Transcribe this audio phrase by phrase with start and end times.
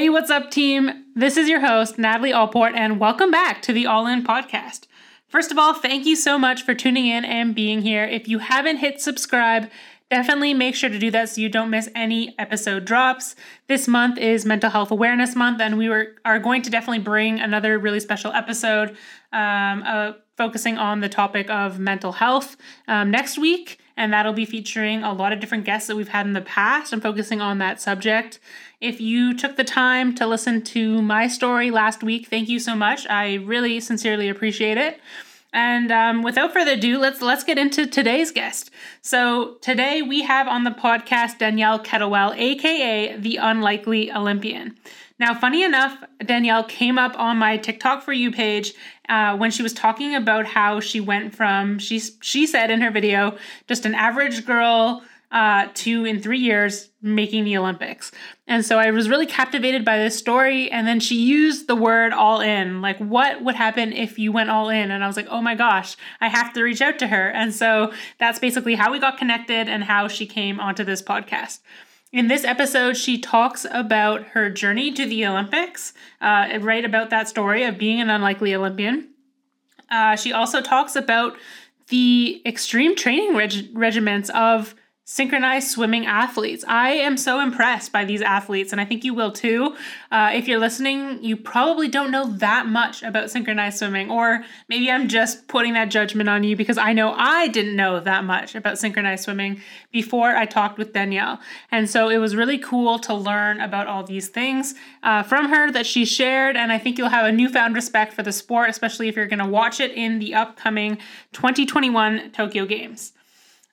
[0.00, 1.04] Hey, what's up, team?
[1.14, 4.86] This is your host, Natalie Allport, and welcome back to the All In Podcast.
[5.28, 8.04] First of all, thank you so much for tuning in and being here.
[8.04, 9.68] If you haven't hit subscribe,
[10.10, 13.36] definitely make sure to do that so you don't miss any episode drops.
[13.66, 17.38] This month is Mental Health Awareness Month, and we were, are going to definitely bring
[17.38, 18.96] another really special episode
[19.34, 22.56] um, uh, focusing on the topic of mental health
[22.88, 23.78] um, next week.
[23.98, 26.90] And that'll be featuring a lot of different guests that we've had in the past
[26.90, 28.40] and focusing on that subject.
[28.80, 32.74] If you took the time to listen to my story last week, thank you so
[32.74, 33.06] much.
[33.08, 34.98] I really sincerely appreciate it.
[35.52, 38.70] And um, without further ado, let's let's get into today's guest.
[39.02, 44.76] So today we have on the podcast Danielle Kettlewell, aka the Unlikely Olympian.
[45.18, 48.72] Now, funny enough, Danielle came up on my TikTok for you page
[49.10, 52.90] uh, when she was talking about how she went from she she said in her
[52.90, 53.36] video
[53.68, 58.10] just an average girl uh, to in three years making the Olympics.
[58.48, 60.70] And so I was really captivated by this story.
[60.70, 62.82] And then she used the word all in.
[62.82, 64.90] Like, what would happen if you went all in?
[64.90, 67.28] And I was like, oh my gosh, I have to reach out to her.
[67.30, 71.60] And so that's basically how we got connected and how she came onto this podcast.
[72.12, 77.28] In this episode, she talks about her journey to the Olympics, uh, right about that
[77.28, 79.10] story of being an unlikely Olympian.
[79.88, 81.36] Uh, she also talks about
[81.86, 84.74] the extreme training reg- regiments of
[85.10, 86.64] synchronized swimming athletes.
[86.68, 89.74] I am so impressed by these athletes, and I think you will too.
[90.12, 94.88] Uh, if you're listening, you probably don't know that much about synchronized swimming, or maybe
[94.88, 98.54] I'm just putting that judgment on you because I know I didn't know that much
[98.54, 101.40] about synchronized swimming before I talked with Danielle.
[101.72, 105.72] And so it was really cool to learn about all these things uh, from her
[105.72, 109.08] that she shared, and I think you'll have a newfound respect for the sport, especially
[109.08, 110.98] if you're going to watch it in the upcoming
[111.32, 113.12] 2021 Tokyo Games.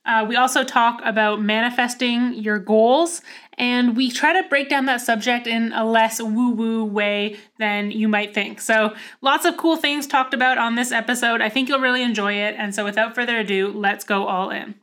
[0.08, 3.22] Uh, we also talk about manifesting your goals,
[3.58, 7.92] and we try to break down that subject in a less woo woo way than
[7.92, 8.62] you might think.
[8.62, 11.42] So, lots of cool things talked about on this episode.
[11.42, 12.56] I think you'll really enjoy it.
[12.58, 14.76] And so, without further ado, let's go all in.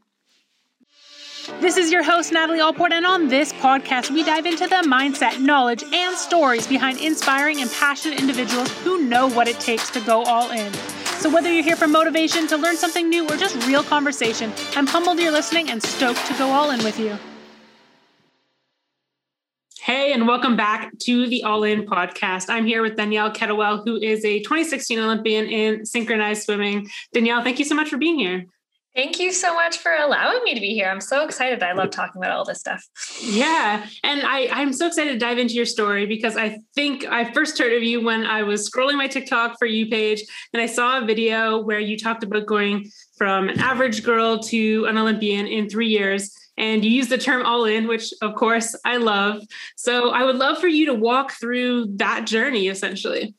[1.61, 5.41] This is your host, Natalie Allport, and on this podcast, we dive into the mindset,
[5.41, 10.23] knowledge, and stories behind inspiring and passionate individuals who know what it takes to go
[10.25, 10.73] all in.
[11.19, 14.87] So, whether you're here for motivation, to learn something new, or just real conversation, I'm
[14.87, 17.17] humbled you're listening and stoked to go all in with you.
[19.81, 22.47] Hey, and welcome back to the All In podcast.
[22.49, 26.89] I'm here with Danielle Kettlewell, who is a 2016 Olympian in synchronized swimming.
[27.13, 28.47] Danielle, thank you so much for being here.
[28.95, 30.89] Thank you so much for allowing me to be here.
[30.89, 31.65] I'm so excited.
[31.65, 32.85] I love talking about all this stuff.
[33.21, 33.85] Yeah.
[34.05, 37.59] And I, I'm so excited to dive into your story because I think I first
[37.59, 40.23] heard of you when I was scrolling my TikTok for you page
[40.53, 42.89] and I saw a video where you talked about going
[43.19, 46.33] from an average girl to an Olympian in three years.
[46.57, 49.43] And you use the term all in, which of course I love.
[49.77, 53.35] So I would love for you to walk through that journey essentially.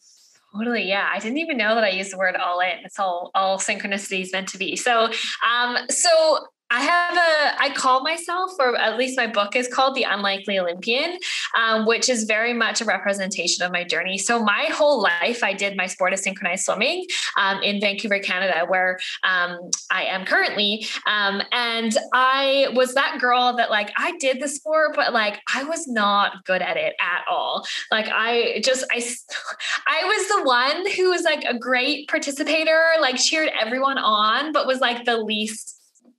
[0.56, 0.88] Totally.
[0.88, 1.10] Yeah.
[1.12, 2.80] I didn't even know that I used the word all in.
[2.84, 4.76] It's all all synchronicity is meant to be.
[4.76, 5.10] So
[5.50, 9.96] um so I have a, I call myself, or at least my book is called
[9.96, 11.20] The Unlikely Olympian,
[11.56, 14.18] um, which is very much a representation of my journey.
[14.18, 17.06] So, my whole life, I did my sport of synchronized swimming
[17.38, 20.88] um, in Vancouver, Canada, where um, I am currently.
[21.06, 25.64] Um, and I was that girl that, like, I did the sport, but like, I
[25.64, 27.66] was not good at it at all.
[27.92, 28.98] Like, I just, I,
[29.88, 34.66] I was the one who was like a great participator, like, cheered everyone on, but
[34.66, 35.75] was like the least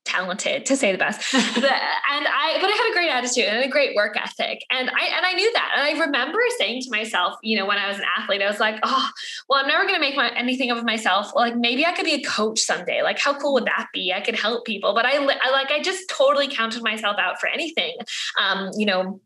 [0.06, 1.20] talented to say the best.
[1.56, 4.62] But, and i but i had a great attitude and a great work ethic.
[4.70, 5.72] And i and i knew that.
[5.76, 8.60] And i remember saying to myself you know when i was an athlete i was
[8.60, 9.10] like oh
[9.48, 11.32] well i'm never going to make my, anything of myself.
[11.34, 13.02] Like maybe i could be a coach someday.
[13.02, 14.12] Like how cool would that be?
[14.12, 14.94] I could help people.
[14.94, 17.96] But i, I like i just totally counted myself out for anything.
[18.40, 19.20] Um you know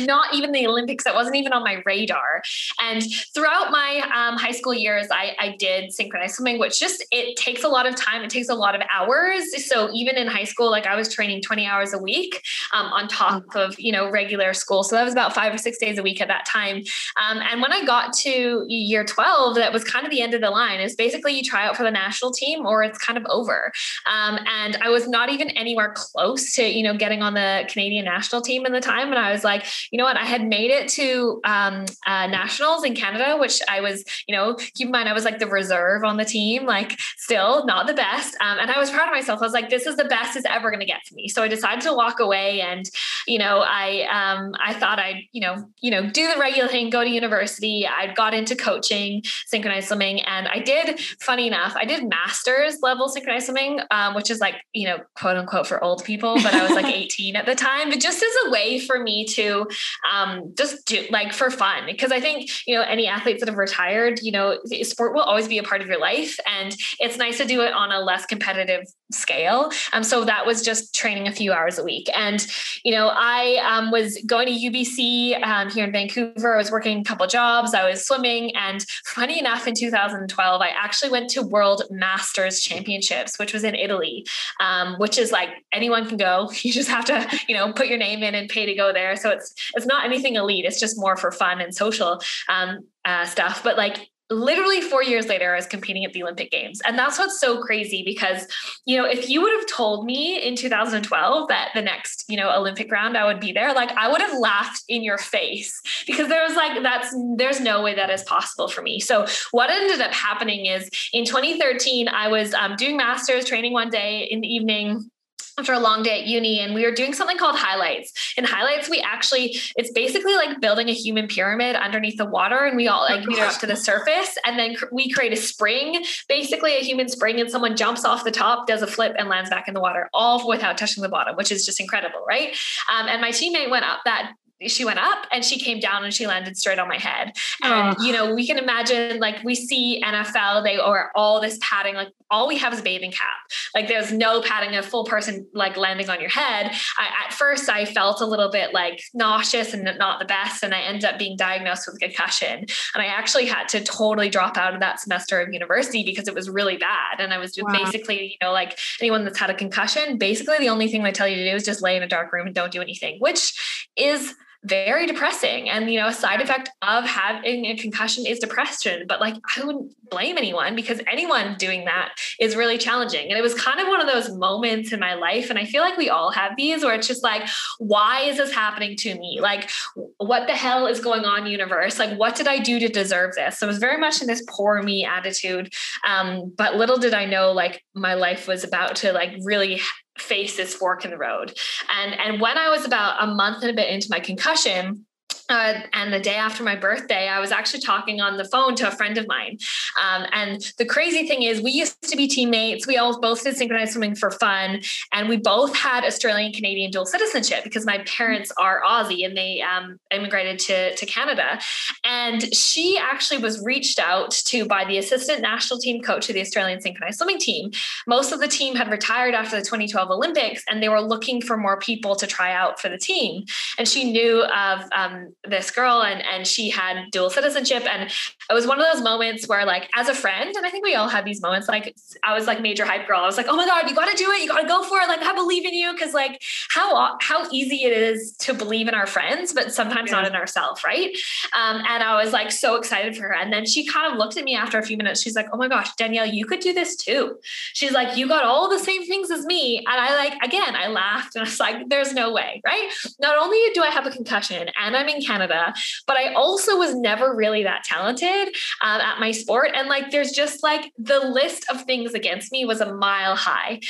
[0.00, 1.04] not even the Olympics.
[1.04, 2.42] That wasn't even on my radar.
[2.82, 3.02] And
[3.34, 7.64] throughout my um, high school years, I, I did synchronized swimming, which just it takes
[7.64, 8.22] a lot of time.
[8.22, 9.44] It takes a lot of hours.
[9.66, 12.42] So even in high school, like I was training 20 hours a week
[12.72, 13.60] um, on top mm.
[13.60, 14.82] of you know regular school.
[14.82, 16.82] So that was about five or six days a week at that time.
[17.20, 20.40] Um, and when I got to year 12, that was kind of the end of
[20.40, 20.80] the line.
[20.80, 23.72] Is basically you try out for the national team or it's kind of over.
[24.10, 28.04] Um, and I was not even anywhere close to you know getting on the Canadian
[28.04, 29.08] national team in the time.
[29.08, 30.16] And I was like, you know what?
[30.16, 34.54] I had made it to um, uh, nationals in Canada, which I was, you know,
[34.54, 37.94] keep in mind, I was like the reserve on the team, like still not the
[37.94, 38.36] best.
[38.40, 39.40] Um, and I was proud of myself.
[39.40, 41.28] I was like, this is the best it's ever going to get to me.
[41.28, 42.88] So I decided to walk away and,
[43.26, 46.90] you know, I, um, I thought I'd, you know, you know, do the regular thing,
[46.90, 47.86] go to university.
[47.86, 50.20] I got into coaching, synchronized swimming.
[50.22, 54.56] And I did, funny enough, I did master's level synchronized swimming, um, which is like,
[54.72, 57.90] you know, quote unquote for old people, but I was like 18 at the time,
[57.90, 59.63] but just as a way for me to
[60.10, 61.86] um, just do like for fun.
[61.86, 65.48] Because I think, you know, any athletes that have retired, you know, sport will always
[65.48, 66.38] be a part of your life.
[66.46, 69.70] And it's nice to do it on a less competitive scale.
[69.92, 72.08] Um, so that was just training a few hours a week.
[72.14, 72.44] And,
[72.84, 76.54] you know, I um, was going to UBC um, here in Vancouver.
[76.54, 77.74] I was working a couple jobs.
[77.74, 78.54] I was swimming.
[78.56, 83.74] And funny enough, in 2012, I actually went to World Masters Championships, which was in
[83.74, 84.26] Italy,
[84.60, 86.50] um, which is like anyone can go.
[86.64, 89.16] You just have to, you know, put your name in and pay to go there.
[89.16, 89.43] So it's
[89.74, 90.64] it's not anything elite.
[90.64, 93.62] It's just more for fun and social um, uh, stuff.
[93.62, 96.80] But like literally four years later, I was competing at the Olympic Games.
[96.86, 98.46] And that's what's so crazy because,
[98.86, 102.50] you know, if you would have told me in 2012 that the next, you know,
[102.56, 106.28] Olympic round I would be there, like I would have laughed in your face because
[106.28, 108.98] there was like, that's, there's no way that is possible for me.
[108.98, 113.90] So what ended up happening is in 2013, I was um, doing master's training one
[113.90, 115.10] day in the evening
[115.58, 118.12] after a long day at uni and we were doing something called highlights.
[118.36, 122.76] In highlights we actually it's basically like building a human pyramid underneath the water and
[122.76, 126.04] we all like meet up to the surface and then cr- we create a spring
[126.28, 129.50] basically a human spring and someone jumps off the top does a flip and lands
[129.50, 132.56] back in the water all without touching the bottom which is just incredible right?
[132.92, 134.32] Um, and my teammate went up that
[134.68, 137.32] she went up and she came down and she landed straight on my head.
[137.62, 138.02] And, oh.
[138.02, 142.08] you know, we can imagine like we see NFL, they or all this padding, like
[142.30, 143.36] all we have is a bathing cap.
[143.74, 146.72] Like there's no padding, a full person like landing on your head.
[146.98, 150.62] I, at first, I felt a little bit like nauseous and not the best.
[150.62, 152.60] And I ended up being diagnosed with concussion.
[152.94, 156.34] And I actually had to totally drop out of that semester of university because it
[156.34, 157.20] was really bad.
[157.20, 157.72] And I was wow.
[157.72, 161.28] basically, you know, like anyone that's had a concussion, basically the only thing they tell
[161.28, 163.54] you to do is just lay in a dark room and don't do anything, which
[163.96, 164.34] is
[164.64, 165.68] very depressing.
[165.68, 169.04] And, you know, a side effect of having a concussion is depression.
[169.06, 173.28] But like, I wouldn't blame anyone because anyone doing that is really challenging.
[173.28, 175.50] And it was kind of one of those moments in my life.
[175.50, 178.52] And I feel like we all have these where it's just like, why is this
[178.52, 179.38] happening to me?
[179.40, 179.70] Like,
[180.18, 181.98] what the hell is going on, universe?
[181.98, 183.58] Like, what did I do to deserve this?
[183.58, 185.72] So it was very much in this poor me attitude.
[186.06, 189.80] Um, but little did I know, like, my life was about to like really
[190.18, 191.58] face this fork in the road.
[191.90, 195.06] And and when I was about a month and a bit into my concussion,
[195.48, 198.88] uh, and the day after my birthday, I was actually talking on the phone to
[198.88, 199.58] a friend of mine.
[200.02, 202.86] Um, and the crazy thing is, we used to be teammates.
[202.86, 204.80] We all both did synchronized swimming for fun.
[205.12, 209.60] And we both had Australian Canadian dual citizenship because my parents are Aussie and they
[209.60, 211.58] um, immigrated to, to Canada.
[212.04, 216.40] And she actually was reached out to by the assistant national team coach of the
[216.40, 217.70] Australian synchronized swimming team.
[218.06, 221.56] Most of the team had retired after the 2012 Olympics and they were looking for
[221.56, 223.44] more people to try out for the team.
[223.78, 227.84] And she knew of um, this girl and and she had dual citizenship.
[227.86, 228.10] And
[228.50, 230.94] it was one of those moments where like as a friend and i think we
[230.94, 233.20] all have these moments like i was like major hype girl.
[233.20, 234.42] I was like oh my god you got to do it.
[234.42, 235.08] You got to go for it.
[235.08, 235.92] Like i believe in you.
[235.92, 240.16] Because like how how easy it is to believe in our friends but sometimes yeah.
[240.16, 241.10] not in ourselves right?
[241.52, 243.34] Um, and i was like so excited for her.
[243.34, 245.22] And then she kind of looked at me after a few minutes.
[245.22, 247.36] She's like oh my gosh danielle you could do this too.
[247.72, 249.78] She's like you got all the same things as me.
[249.78, 252.90] And i like again i laughed and i was like there's no way right?
[253.20, 255.33] Not only do i have a concussion and i'm in Canada.
[255.34, 255.74] Canada,
[256.06, 258.48] but I also was never really that talented
[258.82, 259.70] um, at my sport.
[259.74, 263.80] And like, there's just like the list of things against me was a mile high.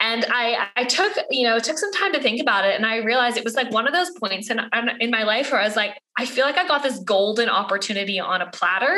[0.00, 2.74] And I, I took, you know, took some time to think about it.
[2.74, 4.60] And I realized it was like one of those points in,
[5.00, 8.20] in my life where I was like, I feel like I got this golden opportunity
[8.20, 8.96] on a platter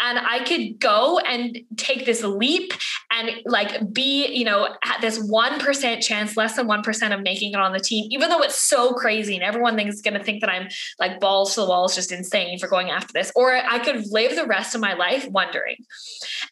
[0.00, 2.72] and I could go and take this leap
[3.12, 7.60] and like be, you know, at this 1% chance, less than 1% of making it
[7.60, 10.50] on the team, even though it's so crazy and everyone thinks going to think that
[10.50, 13.30] I'm like balls to the walls, just insane for going after this.
[13.36, 15.76] Or I could live the rest of my life wondering.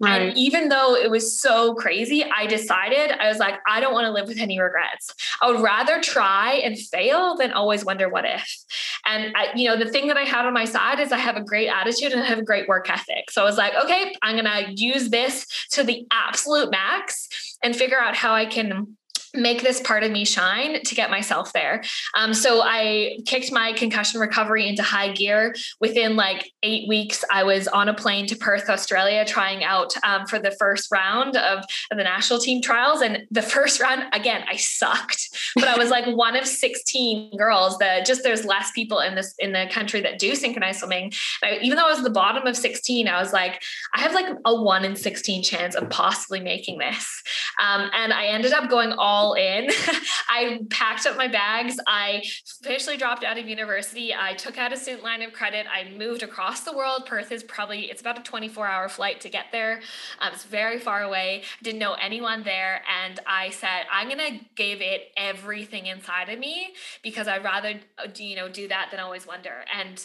[0.00, 0.22] Right.
[0.22, 4.06] And even though it was so crazy, I decided I was like, I don't want
[4.06, 5.12] to live with any regrets.
[5.40, 8.58] I would rather try and fail than always wonder what if.
[9.04, 11.18] And I, you know, know, the thing that I had on my side is I
[11.18, 13.30] have a great attitude and I have a great work ethic.
[13.30, 17.28] So I was like, okay, I'm going to use this to the absolute max
[17.62, 18.96] and figure out how I can
[19.34, 21.82] make this part of me shine to get myself there.
[22.14, 25.54] Um, so I kicked my concussion recovery into high gear.
[25.80, 30.26] Within like eight weeks, I was on a plane to Perth, Australia, trying out um,
[30.26, 33.00] for the first round of, of, the national team trials.
[33.00, 37.78] And the first round, again, I sucked, but I was like one of 16 girls
[37.78, 41.12] that just there's less people in this in the country that do synchronized swimming.
[41.42, 43.62] I, even though I was the bottom of 16, I was like,
[43.94, 47.22] I have like a one in 16 chance of possibly making this.
[47.62, 49.68] Um, and I ended up going all all in.
[50.28, 51.76] I packed up my bags.
[51.86, 52.22] I
[52.60, 54.14] officially dropped out of university.
[54.14, 55.66] I took out a student line of credit.
[55.72, 57.06] I moved across the world.
[57.06, 59.80] Perth is probably it's about a 24 hour flight to get there.
[60.20, 61.42] Um, it's very far away.
[61.62, 66.74] Didn't know anyone there, and I said I'm gonna give it everything inside of me
[67.02, 69.64] because I'd rather uh, you know do that than always wonder.
[69.74, 70.04] And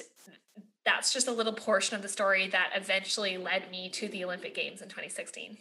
[0.85, 4.55] that's just a little portion of the story that eventually led me to the Olympic
[4.55, 5.57] Games in 2016.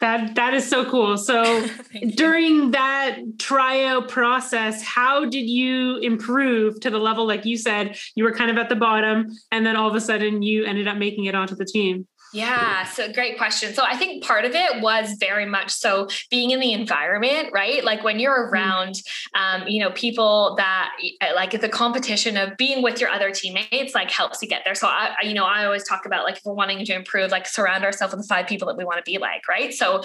[0.00, 1.16] That that is so cool.
[1.16, 1.66] So
[2.14, 8.24] during that tryout process, how did you improve to the level like you said you
[8.24, 10.98] were kind of at the bottom and then all of a sudden you ended up
[10.98, 12.06] making it onto the team?
[12.36, 13.72] Yeah, so great question.
[13.72, 17.82] So I think part of it was very much so being in the environment, right?
[17.82, 18.52] Like when you're mm-hmm.
[18.52, 18.96] around,
[19.34, 23.94] um, you know, people that eh, like the competition of being with your other teammates,
[23.94, 24.74] like helps you get there.
[24.74, 27.46] So I, you know, I always talk about like if we're wanting to improve, like
[27.46, 29.72] surround ourselves with the five people that we want to be like, right?
[29.72, 30.02] So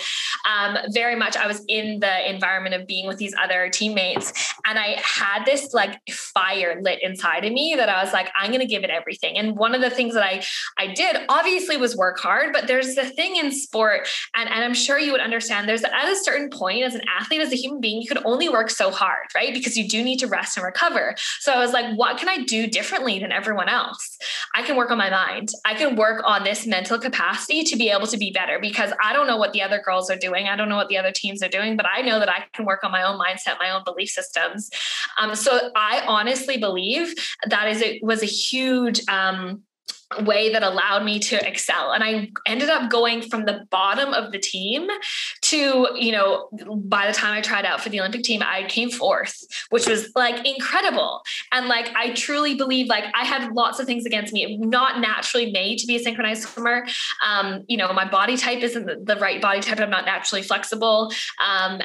[0.50, 4.80] um, very much I was in the environment of being with these other teammates, and
[4.80, 8.62] I had this like fire lit inside of me that I was like, I'm going
[8.62, 9.38] to give it everything.
[9.38, 10.42] And one of the things that I
[10.78, 14.74] I did obviously was work hard, but there's the thing in sport, and, and I'm
[14.74, 17.82] sure you would understand, there's at a certain point as an athlete, as a human
[17.82, 19.54] being, you could only work so hard, right?
[19.54, 21.16] Because you do need to rest and recover.
[21.40, 24.18] So I was like, what can I do differently than everyone else?
[24.56, 25.50] I can work on my mind.
[25.66, 29.14] I can work on this mental capacity to be able to be better because I
[29.14, 30.48] don't know what the other girls are doing.
[30.48, 32.66] I don't know what the other teams are doing, but I know that I can
[32.66, 34.70] work on my own mindset, my own belief systems.
[35.18, 37.14] Um, so I honestly believe
[37.48, 39.64] that is it was a huge um,
[40.20, 41.92] way that allowed me to excel.
[41.92, 44.88] And i ended up going from the bottom of the team
[45.42, 46.50] to you know
[46.86, 50.12] by the time i tried out for the olympic team i came fourth which was
[50.16, 51.22] like incredible.
[51.52, 55.52] And like i truly believe like i had lots of things against me not naturally
[55.52, 56.86] made to be a synchronized swimmer.
[57.26, 61.12] Um, you know my body type isn't the right body type i'm not naturally flexible.
[61.40, 61.82] Um,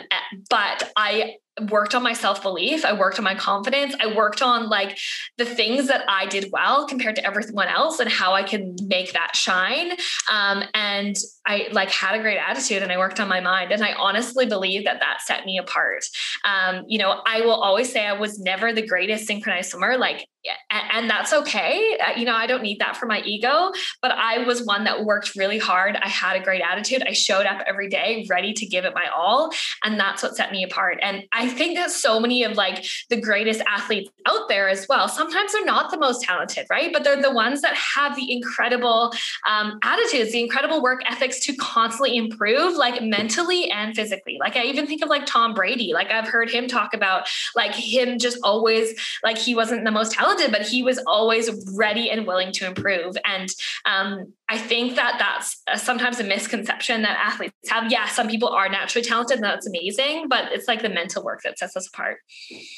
[0.51, 1.37] but i
[1.71, 2.85] worked on my self belief.
[2.85, 3.95] I worked on my confidence.
[4.01, 4.99] I worked on like
[5.39, 9.13] the things that I did well compared to everyone else and how I can make
[9.15, 9.93] that shine.
[10.31, 13.73] Um, and I like had a great attitude and I worked on my mind.
[13.73, 16.05] And I honestly believe that that set me apart.
[16.45, 19.97] Um, you know, I will always say I was never the greatest synchronized swimmer.
[19.97, 20.27] Like
[20.71, 21.99] and that's okay.
[22.05, 23.73] Uh, you know, I don't need that for my ego,
[24.03, 25.97] but I was one that worked really hard.
[25.97, 27.03] I had a great attitude.
[27.07, 29.51] I showed up every day ready to give it my all.
[29.85, 30.99] And that's what set me apart.
[31.03, 35.09] And I think that so many of like the greatest athletes out there as well,
[35.09, 36.93] sometimes they're not the most talented, right?
[36.93, 39.13] But they're the ones that have the incredible
[39.49, 44.39] um, attitudes, the incredible work ethics to constantly improve, like mentally and physically.
[44.41, 45.93] Like I even think of like Tom Brady.
[45.93, 50.13] Like I've heard him talk about like him just always like he wasn't the most
[50.13, 53.17] talented but he was always ready and willing to improve.
[53.25, 53.49] And
[53.85, 57.91] um, I think that that's sometimes a misconception that athletes have.
[57.91, 61.43] Yeah, some people are naturally talented, and that's amazing, but it's like the mental work
[61.43, 62.19] that sets us apart.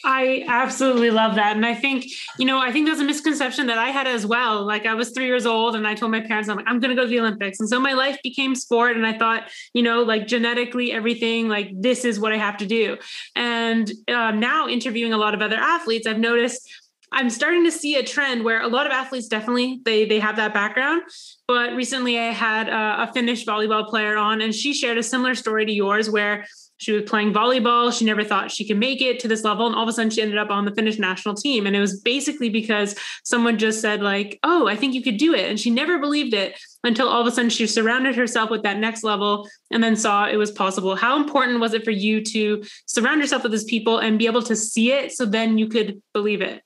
[0.05, 1.57] I absolutely love that.
[1.57, 2.07] And I think,
[2.39, 4.65] you know, I think there's a misconception that I had as well.
[4.65, 6.95] Like I was three years old and I told my parents, I'm like, I'm going
[6.95, 7.61] to go to the Olympics.
[7.61, 8.97] And so my life became sport.
[8.97, 12.67] And I thought, you know, like genetically, everything, like this is what I have to
[12.67, 12.97] do.
[13.35, 16.69] And um, now interviewing a lot of other athletes, I've noticed
[17.11, 20.37] I'm starting to see a trend where a lot of athletes definitely they they have
[20.37, 21.03] that background.
[21.47, 25.35] But recently, I had a, a Finnish volleyball player on, and she shared a similar
[25.35, 26.47] story to yours, where
[26.79, 27.97] she was playing volleyball.
[27.97, 30.11] She never thought she could make it to this level, and all of a sudden,
[30.11, 31.67] she ended up on the Finnish national team.
[31.67, 32.95] And it was basically because
[33.25, 36.35] someone just said, like, "Oh, I think you could do it," and she never believed
[36.35, 39.97] it until all of a sudden she surrounded herself with that next level and then
[39.97, 40.97] saw it was possible.
[40.97, 44.43] How important was it for you to surround yourself with these people and be able
[44.43, 46.63] to see it so then you could believe it?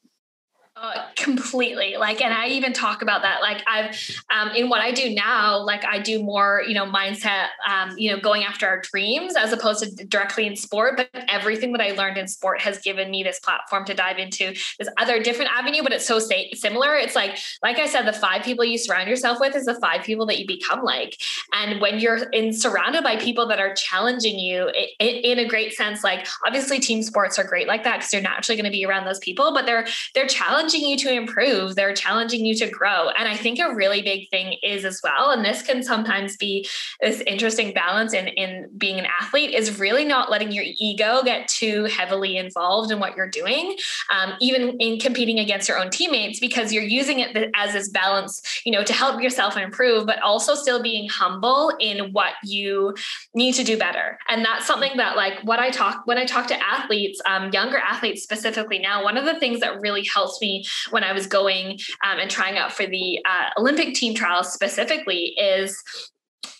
[0.82, 1.96] Uh, completely.
[1.96, 3.96] Like and i even talk about that like i've
[4.30, 8.10] um, in what i do now like i do more you know mindset um, you
[8.10, 11.92] know going after our dreams as opposed to directly in sport but everything that i
[11.92, 15.82] learned in sport has given me this platform to dive into this other different avenue
[15.82, 16.96] but it's so similar.
[16.96, 20.02] It's like like i said the five people you surround yourself with is the five
[20.02, 21.20] people that you become like.
[21.52, 25.46] And when you're in surrounded by people that are challenging you it, it, in a
[25.46, 28.76] great sense like obviously team sports are great like that because you're naturally going to
[28.76, 32.54] be around those people but they're they're challenging challenging you to improve, they're challenging you
[32.54, 33.08] to grow.
[33.10, 36.66] And I think a really big thing is as well, and this can sometimes be
[37.00, 41.48] this interesting balance in, in being an athlete, is really not letting your ego get
[41.48, 43.76] too heavily involved in what you're doing,
[44.12, 48.42] um, even in competing against your own teammates, because you're using it as this balance,
[48.64, 52.94] you know, to help yourself improve, but also still being humble in what you
[53.34, 54.18] need to do better.
[54.28, 57.78] And that's something that, like, what I talk when I talk to athletes, um, younger
[57.78, 61.78] athletes specifically now, one of the things that really helps me when I was going
[62.04, 65.82] um, and trying out for the uh, Olympic team trials specifically is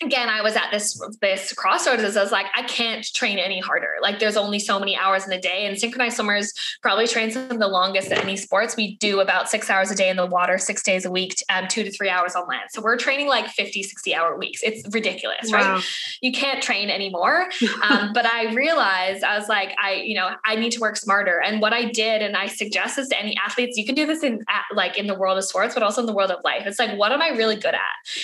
[0.05, 3.61] again, I was at this this crossroads as I was like, I can't train any
[3.61, 3.95] harder.
[4.01, 5.67] Like there's only so many hours in a day.
[5.67, 8.77] And synchronized swimmers probably train some of the longest at any sports.
[8.77, 11.69] We do about six hours a day in the water, six days a week, um,
[11.69, 12.71] two to three hours on land.
[12.71, 14.61] So we're training like 50, 60 hour weeks.
[14.63, 15.75] It's ridiculous, wow.
[15.75, 15.85] right?
[16.21, 17.49] You can't train anymore.
[17.89, 21.41] um, but I realized I was like, I, you know, I need to work smarter.
[21.41, 24.23] And what I did, and I suggest this to any athletes, you can do this
[24.23, 24.45] in
[24.75, 26.63] like in the world of sports, but also in the world of life.
[26.67, 27.81] It's like, what am I really good at?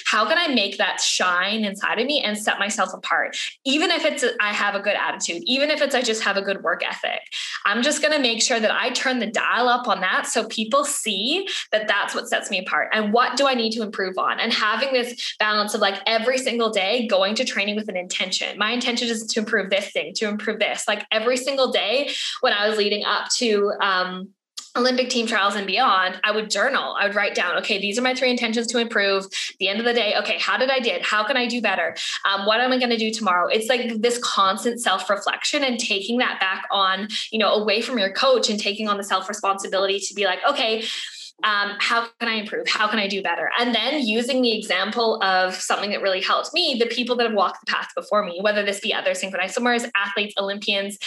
[0.06, 3.36] How can I make that shine inside of me and set myself apart?
[3.64, 6.42] Even if it's, I have a good attitude, even if it's, I just have a
[6.42, 7.20] good work ethic,
[7.66, 10.26] I'm just going to make sure that I turn the dial up on that.
[10.26, 12.88] So people see that that's what sets me apart.
[12.92, 14.40] And what do I need to improve on?
[14.40, 18.58] And having this balance of like every single day going to training with an intention.
[18.58, 20.88] My intention is to improve this thing, to improve this.
[20.88, 22.10] Like every single day
[22.40, 24.30] when I was leading up to, um,
[24.78, 26.96] Olympic team trials and beyond, I would journal.
[26.98, 29.26] I would write down, okay, these are my three intentions to improve.
[29.58, 31.02] the end of the day, okay, how did I did?
[31.02, 31.96] How can I do better?
[32.24, 33.48] Um, what am I going to do tomorrow?
[33.48, 37.98] It's like this constant self reflection and taking that back on, you know, away from
[37.98, 40.84] your coach and taking on the self responsibility to be like, okay,
[41.44, 42.68] um, how can I improve?
[42.68, 43.50] How can I do better?
[43.58, 47.34] And then using the example of something that really helped me, the people that have
[47.34, 50.98] walked the path before me, whether this be other synchronized swimmers, athletes, Olympians,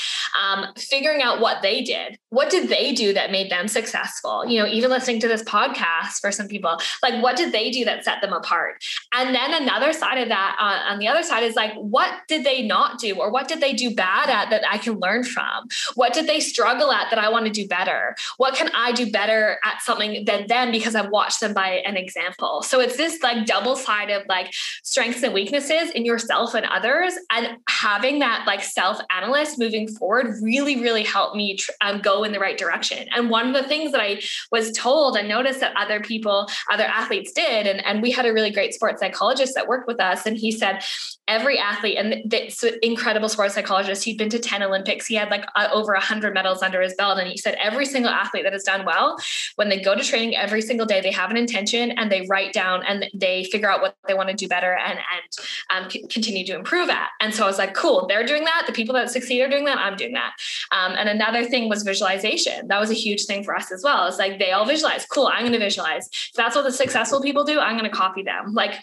[0.42, 2.18] um, figuring out what they did.
[2.30, 4.46] What did they do that made them successful?
[4.46, 7.84] You know, even listening to this podcast for some people, like what did they do
[7.86, 8.82] that set them apart?
[9.14, 12.46] And then another side of that, uh, on the other side, is like, what did
[12.46, 15.68] they not do or what did they do bad at that I can learn from?
[15.96, 18.16] What did they struggle at that I want to do better?
[18.38, 20.21] What can I do better at something?
[20.26, 22.62] Than them because I've watched them by an example.
[22.62, 27.14] So it's this like double sided of like strengths and weaknesses in yourself and others.
[27.32, 32.24] And having that like self analyst moving forward really, really helped me tr- um, go
[32.24, 33.08] in the right direction.
[33.16, 36.86] And one of the things that I was told and noticed that other people, other
[36.86, 40.26] athletes did, and, and we had a really great sports psychologist that worked with us.
[40.26, 40.84] And he said,
[41.28, 45.46] every athlete, and this incredible sports psychologist, he'd been to 10 Olympics, he had like
[45.56, 47.18] uh, over 100 medals under his belt.
[47.18, 49.18] And he said, every single athlete that has done well,
[49.56, 51.02] when they go to training every single day.
[51.02, 54.30] They have an intention and they write down and they figure out what they want
[54.30, 57.10] to do better and and um, c- continue to improve at.
[57.20, 58.66] And so I was like, cool, they're doing that.
[58.68, 59.78] The people that succeed are doing that.
[59.78, 60.34] I'm doing that.
[60.72, 62.68] Um, and another thing was visualization.
[62.68, 64.08] That was a huge thing for us as well.
[64.08, 65.06] It's like they all visualize.
[65.06, 66.08] Cool, I'm going to visualize.
[66.08, 68.54] If that's what the successful people do, I'm going to copy them.
[68.54, 68.76] Like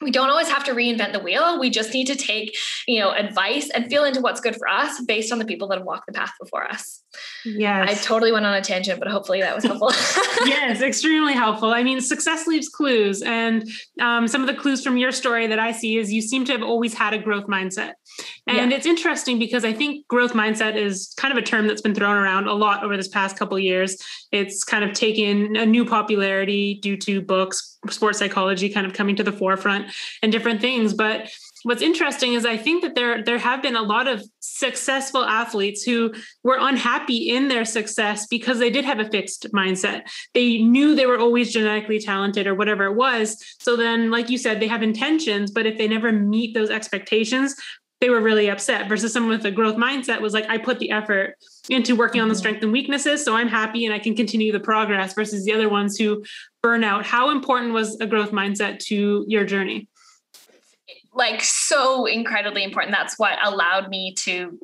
[0.00, 1.60] we don't always have to reinvent the wheel.
[1.60, 5.00] We just need to take, you know, advice and feel into what's good for us
[5.02, 6.99] based on the people that have walked the path before us.
[7.44, 7.90] Yes.
[7.90, 9.90] I totally went on a tangent, but hopefully that was helpful.
[10.46, 11.70] yes, extremely helpful.
[11.70, 13.22] I mean, success leaves clues.
[13.22, 13.68] And
[14.00, 16.52] um, some of the clues from your story that I see is you seem to
[16.52, 17.94] have always had a growth mindset.
[18.46, 18.76] And yeah.
[18.76, 22.16] it's interesting because I think growth mindset is kind of a term that's been thrown
[22.16, 23.96] around a lot over this past couple years.
[24.32, 29.16] It's kind of taken a new popularity due to books, sports psychology kind of coming
[29.16, 29.86] to the forefront
[30.22, 30.94] and different things.
[30.94, 31.30] But
[31.62, 35.82] what's interesting is I think that there there have been a lot of successful athletes
[35.82, 40.08] who were unhappy in their success because they did have a fixed mindset.
[40.34, 43.36] They knew they were always genetically talented or whatever it was.
[43.60, 47.54] So then like you said they have intentions but if they never meet those expectations
[48.00, 50.90] they were really upset versus someone with a growth mindset was like I put the
[50.90, 51.36] effort
[51.68, 52.38] into working on the mm-hmm.
[52.38, 55.68] strength and weaknesses so I'm happy and I can continue the progress versus the other
[55.68, 56.24] ones who
[56.62, 57.04] burn out.
[57.04, 59.88] How important was a growth mindset to your journey?
[61.12, 62.94] Like so incredibly important.
[62.94, 64.58] That's what allowed me to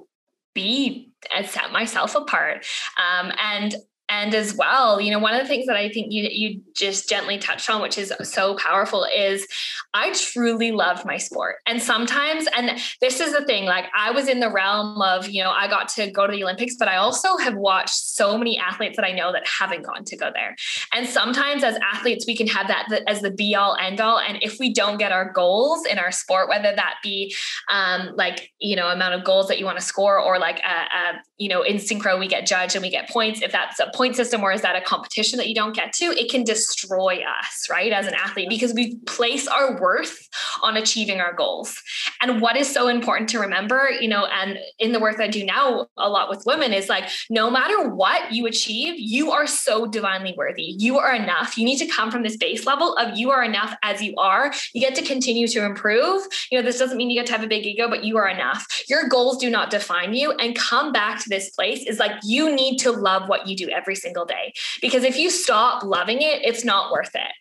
[0.55, 2.67] be and set myself apart.
[2.97, 3.75] Um, and
[4.09, 7.09] and as well you know one of the things that i think you you just
[7.09, 9.47] gently touched on which is so powerful is
[9.95, 11.57] i truly loved my sport.
[11.67, 15.43] And sometimes and this is the thing like i was in the realm of you
[15.43, 18.59] know i got to go to the olympics but i also have watched so many
[18.59, 20.57] athletes that i know that haven't gone to go there.
[20.93, 24.39] And sometimes as athletes we can have that as the be all end all and
[24.43, 27.35] if we don't get our goals in our sport whether that be
[27.71, 30.63] um, like you know amount of goals that you want to score or like a,
[30.63, 33.91] a you know in synchro we get judged and we get points if that's a
[33.97, 36.07] point system or is that a competition that you don't get to?
[36.07, 40.29] It can destroy us right as an athlete because we place our worth
[40.63, 41.83] on achieving our goals.
[42.21, 45.29] And what is so important to remember you know and in the work that i
[45.29, 49.47] do now a lot with women is like no matter what you achieve you are
[49.47, 50.75] so divinely worthy.
[50.79, 51.57] You are enough.
[51.57, 54.53] You need to come from this base level of you are enough as you are.
[54.75, 56.23] You get to continue to improve.
[56.51, 58.29] You know this doesn't mean you get to have a big ego but you are
[58.29, 58.67] enough.
[58.89, 62.55] Your goals do not define you and come back to this place is like you
[62.55, 64.53] need to love what you do every single day.
[64.81, 67.33] Because if you stop loving it, it's not worth it.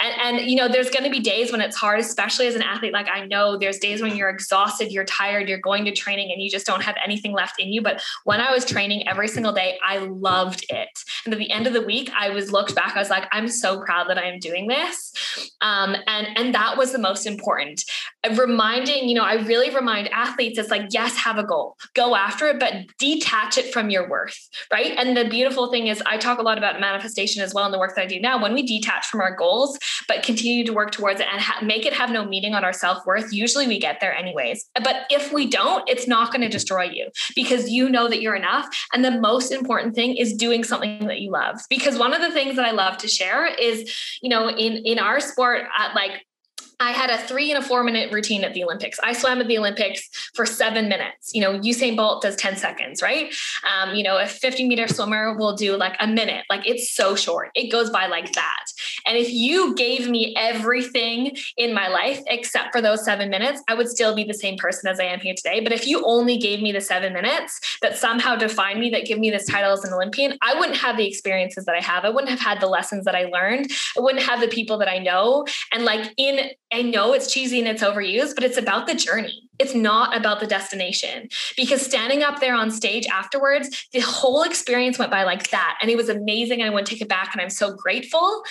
[0.00, 2.62] And, and you know, there's going to be days when it's hard, especially as an
[2.62, 2.92] athlete.
[2.92, 6.42] Like I know there's days when you're exhausted, you're tired, you're going to training and
[6.42, 7.82] you just don't have anything left in you.
[7.82, 10.90] But when I was training every single day, I loved it.
[11.24, 13.48] And at the end of the week, I was looked back, I was like, I'm
[13.48, 15.12] so proud that I am doing this.
[15.60, 17.84] Um, and, and that was the most important.
[18.36, 22.46] reminding, you know, I really remind athletes it's like, yes, have a goal, go after
[22.48, 24.92] it, but detach it from your worth, right?
[24.96, 27.78] And the beautiful thing is, I talk a lot about manifestation as well in the
[27.78, 28.40] work that I do now.
[28.40, 29.78] When we detach from our goals,
[30.08, 32.72] but continue to work towards it and ha- make it have no meaning on our
[32.72, 34.64] self worth, usually we get there anyways.
[34.74, 38.36] But if we don't, it's not going to destroy you because you know that you're
[38.36, 38.68] enough.
[38.92, 41.60] And the most important thing is doing something that you love.
[41.68, 44.98] Because one of the things that I love to share is, you know, in in
[44.98, 46.24] our sport, at like
[46.80, 48.98] I had a three and a four minute routine at the Olympics.
[49.02, 51.32] I swam at the Olympics for seven minutes.
[51.34, 53.32] You know, Usain Bolt does 10 seconds, right?
[53.72, 56.44] Um, you know, a 50 meter swimmer will do like a minute.
[56.50, 57.50] Like it's so short.
[57.54, 58.64] It goes by like that.
[59.06, 63.74] And if you gave me everything in my life except for those seven minutes, I
[63.74, 65.60] would still be the same person as I am here today.
[65.60, 69.18] But if you only gave me the seven minutes that somehow define me, that give
[69.18, 72.04] me this title as an Olympian, I wouldn't have the experiences that I have.
[72.04, 73.70] I wouldn't have had the lessons that I learned.
[73.96, 75.46] I wouldn't have the people that I know.
[75.72, 79.43] And like in I know it's cheesy and it's overused, but it's about the journey.
[79.58, 84.98] It's not about the destination because standing up there on stage afterwards, the whole experience
[84.98, 85.78] went by like that.
[85.80, 86.62] And it was amazing.
[86.62, 88.42] I want to take it back and I'm so grateful.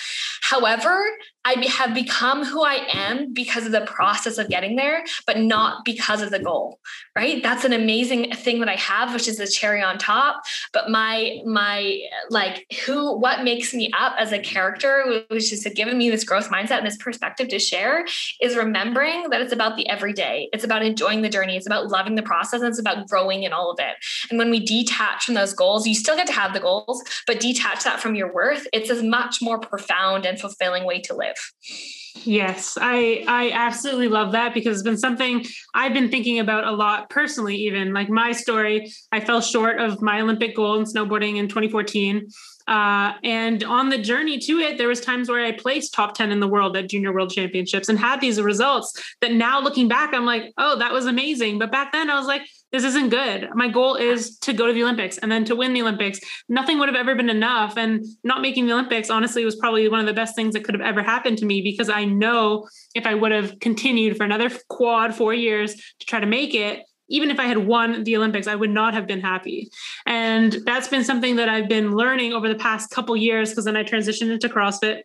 [0.42, 1.04] However,
[1.46, 5.84] I have become who I am because of the process of getting there, but not
[5.84, 6.80] because of the goal,
[7.14, 7.42] right?
[7.42, 10.42] That's an amazing thing that I have, which is the cherry on top.
[10.72, 15.98] But my, my, like, who, what makes me up as a character, which is giving
[15.98, 18.06] me this growth mindset and this perspective to share,
[18.40, 20.48] is remembering that it's about the everyday.
[20.54, 21.56] It's about enjoying the journey.
[21.56, 22.60] It's about loving the process.
[22.60, 23.96] And it's about growing in all of it.
[24.30, 27.40] And when we detach from those goals, you still get to have the goals, but
[27.40, 31.24] detach that from your worth, it's a much more profound and fulfilling way to live
[31.24, 31.52] live.
[32.26, 36.70] Yes, I I absolutely love that because it's been something I've been thinking about a
[36.70, 37.92] lot personally even.
[37.92, 42.28] Like my story, I fell short of my Olympic goal in snowboarding in 2014.
[42.66, 46.32] Uh, and on the journey to it, there was times where I placed top 10
[46.32, 50.14] in the world at junior world championships and had these results that now looking back,
[50.14, 51.58] I'm like, oh, that was amazing.
[51.58, 53.50] But back then I was like, this isn't good.
[53.54, 56.18] My goal is to go to the Olympics and then to win the Olympics.
[56.48, 57.76] Nothing would have ever been enough.
[57.76, 60.74] And not making the Olympics, honestly, was probably one of the best things that could
[60.74, 64.50] have ever happened to me because I know if I would have continued for another
[64.68, 68.46] quad four years to try to make it, even if I had won the Olympics,
[68.46, 69.70] I would not have been happy.
[70.06, 73.76] And that's been something that I've been learning over the past couple years because then
[73.76, 75.02] I transitioned into CrossFit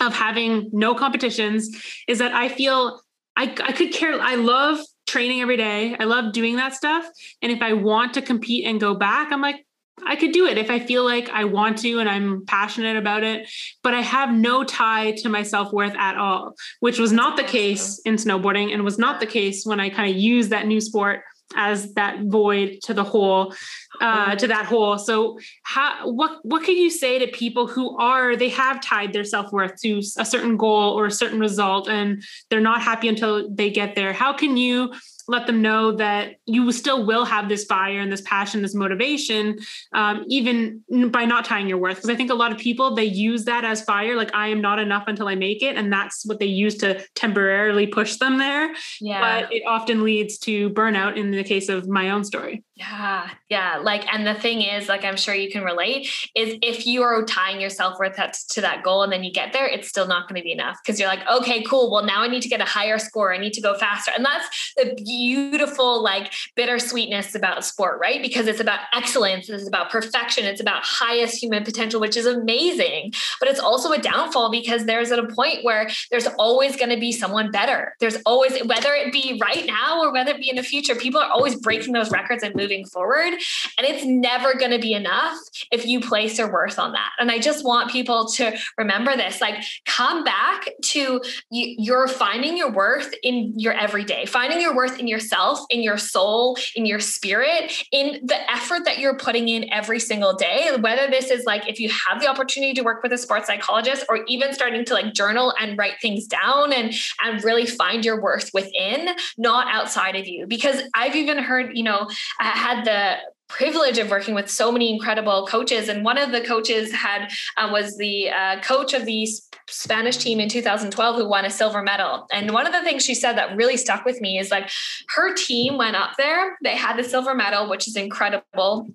[0.00, 1.70] of having no competitions
[2.08, 3.00] is that I feel
[3.36, 4.20] I, I could care.
[4.20, 5.96] I love training every day.
[5.98, 7.06] I love doing that stuff.
[7.42, 9.66] And if I want to compete and go back, I'm like,
[10.06, 13.22] I could do it if I feel like I want to and I'm passionate about
[13.22, 13.48] it,
[13.82, 17.44] but I have no tie to my self worth at all, which was not the
[17.44, 20.80] case in snowboarding and was not the case when I kind of used that new
[20.80, 21.22] sport
[21.56, 23.54] as that void to the hole
[24.00, 28.36] uh, to that hole so how what what can you say to people who are
[28.36, 32.60] they have tied their self-worth to a certain goal or a certain result and they're
[32.60, 34.92] not happy until they get there how can you
[35.26, 39.58] let them know that you still will have this fire and this passion, this motivation,
[39.92, 41.96] um, even by not tying your worth.
[41.96, 44.60] Because I think a lot of people they use that as fire, like I am
[44.60, 48.38] not enough until I make it, and that's what they use to temporarily push them
[48.38, 48.74] there.
[49.00, 49.42] Yeah.
[49.42, 51.16] But it often leads to burnout.
[51.16, 52.64] In the case of my own story.
[52.74, 53.78] Yeah, yeah.
[53.84, 57.24] Like, and the thing is, like, I'm sure you can relate, is if you are
[57.24, 60.28] tying your self worth to that goal and then you get there, it's still not
[60.28, 61.90] going to be enough because you're like, okay, cool.
[61.90, 63.34] Well, now I need to get a higher score.
[63.34, 64.12] I need to go faster.
[64.14, 68.22] And that's the beautiful, like, bittersweetness about sport, right?
[68.22, 73.12] Because it's about excellence, it's about perfection, it's about highest human potential, which is amazing.
[73.40, 76.98] But it's also a downfall because there's at a point where there's always going to
[76.98, 77.94] be someone better.
[78.00, 81.20] There's always, whether it be right now or whether it be in the future, people
[81.20, 83.34] are always breaking those records and moving forward.
[83.78, 85.36] And it's never going to be enough
[85.70, 87.10] if you place your worth on that.
[87.18, 92.56] And I just want people to remember this like, come back to you, you're finding
[92.56, 97.00] your worth in your everyday, finding your worth in yourself, in your soul, in your
[97.00, 100.70] spirit, in the effort that you're putting in every single day.
[100.78, 104.04] Whether this is like if you have the opportunity to work with a sports psychologist
[104.08, 108.20] or even starting to like journal and write things down and, and really find your
[108.20, 110.46] worth within, not outside of you.
[110.46, 112.08] Because I've even heard, you know,
[112.40, 113.16] I had the
[113.56, 115.88] privilege of working with so many incredible coaches.
[115.88, 119.28] And one of the coaches had uh, was the uh, coach of the
[119.68, 122.26] spanish team in 2012 who won a silver medal.
[122.32, 124.70] And one of the things she said that really stuck with me is like
[125.14, 128.88] her team went up there they had the silver medal which is incredible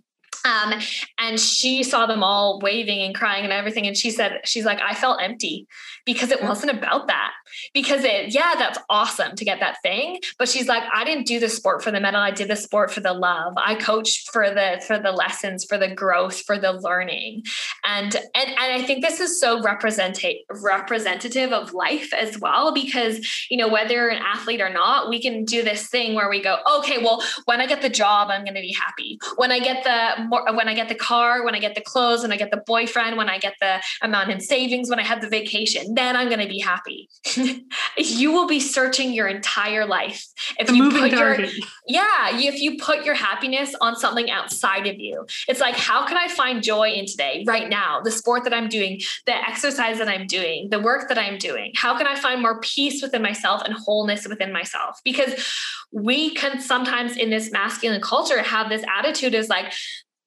[0.46, 0.74] um,
[1.20, 3.88] and she saw them all waving and crying and everything.
[3.88, 5.68] And she said, she's like, I felt empty
[6.06, 7.32] because it wasn't about that.
[7.74, 10.20] because it, yeah, that's awesome to get that thing.
[10.38, 12.22] But she's like, I didn't do the sport for the medal.
[12.22, 13.54] I did the sport for the love.
[13.58, 17.44] I coached for the for the lessons, for the growth, for the learning.
[17.86, 23.46] And and and I think this is so representative representative of life as well, because
[23.50, 26.42] you know, whether you're an athlete or not, we can do this thing where we
[26.42, 29.20] go, okay, well, when I get the job, I'm gonna be happy.
[29.36, 32.32] When I get the when I get the car, when I get the clothes, when
[32.32, 35.30] I get the boyfriend, when I get the amount in savings, when I have the
[35.30, 37.10] vacation, then I'm gonna be happy.
[37.98, 40.26] you will be searching your entire life.
[40.58, 41.40] If the you put your,
[41.88, 46.18] yeah, if you put your happiness on something outside of you, it's like, how can
[46.18, 50.08] I find joy in today, right now, the sport that I'm doing, the exercise that
[50.08, 51.72] I'm doing, the work that I'm doing?
[51.76, 55.00] How can I find more peace within myself and wholeness within myself?
[55.04, 55.34] Because
[55.92, 59.74] we can sometimes in this masculine culture have this attitude is like,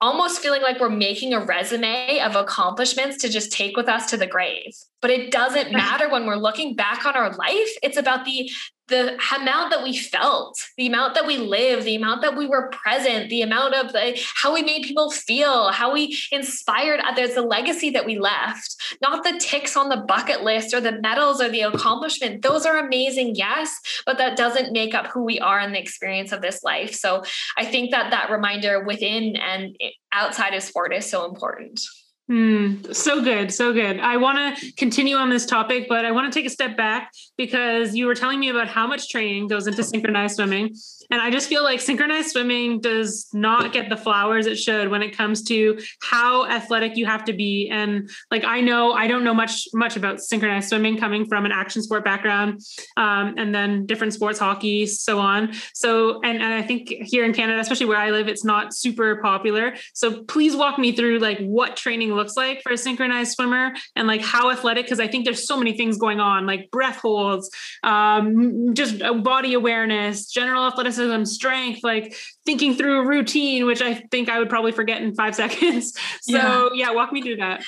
[0.03, 4.17] almost feeling like we're making a resume of accomplishments to just take with us to
[4.17, 4.75] the grave.
[5.01, 7.71] But it doesn't matter when we're looking back on our life.
[7.83, 8.51] It's about the
[8.93, 12.69] the amount that we felt, the amount that we lived, the amount that we were
[12.69, 17.43] present, the amount of the how we made people feel, how we inspired others, the
[17.43, 21.49] legacy that we left, not the ticks on the bucket list or the medals or
[21.49, 22.43] the accomplishment.
[22.43, 26.31] Those are amazing, yes, but that doesn't make up who we are in the experience
[26.31, 26.95] of this life.
[26.95, 27.25] So
[27.57, 29.77] I think that that reminder within and
[30.13, 31.81] outside of sport is so important.
[32.33, 34.01] Mm, so good, so good.
[34.01, 37.13] I want to continue on this topic, but I want to take a step back
[37.37, 40.75] because you were telling me about how much training goes into synchronized swimming.
[41.11, 45.03] And I just feel like synchronized swimming does not get the flowers it should when
[45.03, 47.69] it comes to how athletic you have to be.
[47.71, 51.53] And like I know I don't know much much about synchronized swimming coming from an
[51.53, 52.63] action sport background,
[52.97, 55.53] um, and then different sports, hockey, so on.
[55.75, 59.17] So and, and I think here in Canada, especially where I live, it's not super
[59.17, 59.75] popular.
[59.93, 64.07] So please walk me through like what training looks like for a synchronized swimmer and
[64.07, 67.51] like how athletic because I think there's so many things going on like breath holds,
[67.83, 73.95] um, just body awareness, general athleticism athleticism, strength, like thinking through a routine, which I
[73.95, 75.95] think I would probably forget in five seconds.
[76.23, 77.65] So yeah, yeah walk me through that.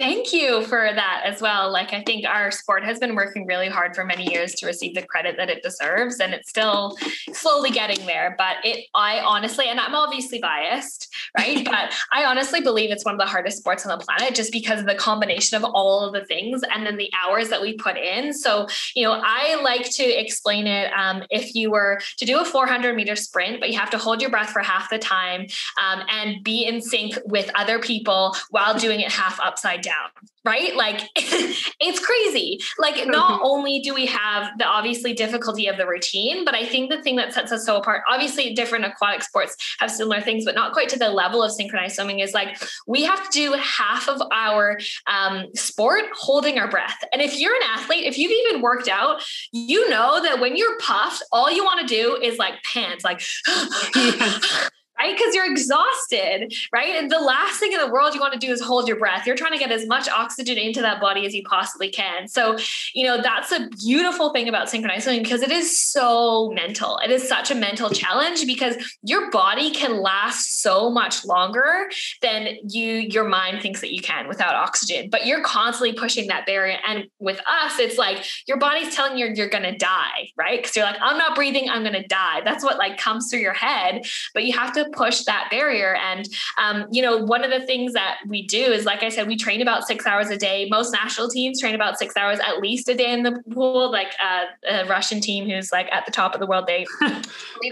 [0.00, 1.70] Thank you for that as well.
[1.70, 4.94] Like, I think our sport has been working really hard for many years to receive
[4.94, 6.96] the credit that it deserves, and it's still
[7.34, 8.34] slowly getting there.
[8.38, 11.62] But it, I honestly, and I'm obviously biased, right?
[11.66, 14.80] but I honestly believe it's one of the hardest sports on the planet just because
[14.80, 17.98] of the combination of all of the things and then the hours that we put
[17.98, 18.32] in.
[18.32, 22.44] So, you know, I like to explain it um, if you were to do a
[22.46, 25.42] 400 meter sprint, but you have to hold your breath for half the time
[25.78, 30.30] um, and be in sync with other people while doing it half upside down down
[30.44, 30.74] right?
[30.74, 32.60] Like it's crazy.
[32.78, 36.90] Like not only do we have the obviously difficulty of the routine but i think
[36.90, 40.54] the thing that sets us so apart obviously different aquatic sports have similar things but
[40.54, 44.08] not quite to the level of synchronized swimming is like we have to do half
[44.08, 46.98] of our um, sport holding our breath.
[47.12, 49.22] And if you're an athlete if you've even worked out
[49.52, 53.22] you know that when you're puffed all you want to do is like pants like
[55.00, 55.16] right?
[55.16, 56.94] Because you're exhausted, right?
[56.94, 59.26] And the last thing in the world you want to do is hold your breath.
[59.26, 62.28] You're trying to get as much oxygen into that body as you possibly can.
[62.28, 62.58] So,
[62.94, 66.98] you know, that's a beautiful thing about synchronized swimming because it is so mental.
[66.98, 71.88] It is such a mental challenge because your body can last so much longer
[72.20, 75.08] than you your mind thinks that you can without oxygen.
[75.10, 76.78] But you're constantly pushing that barrier.
[76.86, 80.60] And with us, it's like your body's telling you you're gonna die, right?
[80.60, 82.42] Because you're like, I'm not breathing, I'm gonna die.
[82.44, 84.04] That's what like comes through your head.
[84.34, 85.94] But you have to push that barrier.
[85.96, 89.26] And, um, you know, one of the things that we do is, like I said,
[89.26, 90.68] we train about six hours a day.
[90.70, 93.90] Most national teams train about six hours at least a day in the pool.
[93.90, 96.86] Like uh, a Russian team who's like at the top of the world, they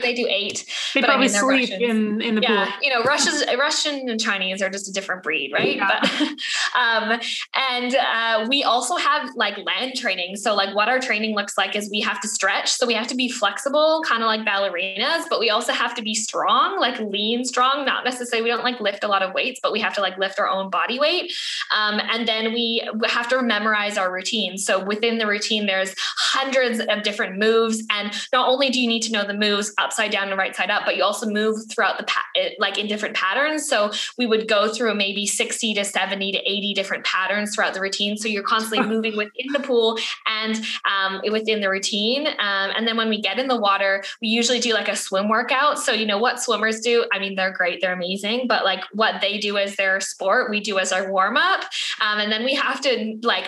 [0.02, 0.64] they do eight.
[0.94, 2.74] They probably I mean, sleep in, in the yeah, pool.
[2.82, 5.76] You know, Russia's, Russian and Chinese are just a different breed, right?
[5.76, 6.00] Yeah.
[6.00, 6.22] But,
[6.78, 7.20] um,
[7.54, 10.36] and uh, we also have like land training.
[10.36, 12.70] So, like, what our training looks like is we have to stretch.
[12.70, 16.02] So, we have to be flexible, kind of like ballerinas, but we also have to
[16.02, 19.60] be strong, like lean strong not necessarily we don't like lift a lot of weights
[19.62, 21.32] but we have to like lift our own body weight.
[21.74, 24.58] Um, and then we have to memorize our routine.
[24.58, 29.02] So within the routine there's hundreds of different moves and not only do you need
[29.02, 31.98] to know the moves upside down and right side up but you also move throughout
[31.98, 32.24] the pa-
[32.58, 33.68] like in different patterns.
[33.68, 37.80] So we would go through maybe 60 to 70 to 80 different patterns throughout the
[37.80, 38.16] routine.
[38.16, 42.26] So you're constantly moving within the pool and um, within the routine.
[42.26, 45.28] Um, and then when we get in the water we usually do like a swim
[45.28, 45.78] workout.
[45.78, 49.20] So you know what swimmers do I mean, they're great, they're amazing, but like what
[49.20, 51.64] they do as their sport, we do as our warm up.
[52.00, 53.46] Um, and then we have to like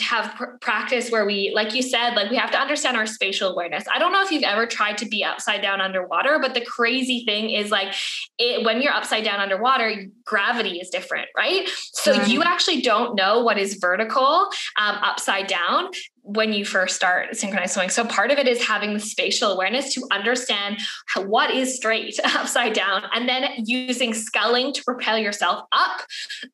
[0.00, 3.50] have pr- practice where we, like you said, like we have to understand our spatial
[3.50, 3.84] awareness.
[3.92, 7.24] I don't know if you've ever tried to be upside down underwater, but the crazy
[7.24, 7.94] thing is like
[8.38, 11.68] it, when you're upside down underwater, gravity is different, right?
[11.92, 15.90] So you actually don't know what is vertical um, upside down
[16.24, 17.90] when you first start synchronized swimming.
[17.90, 22.18] So part of it is having the spatial awareness to understand how, what is straight
[22.24, 26.00] upside down, and then using sculling to propel yourself up.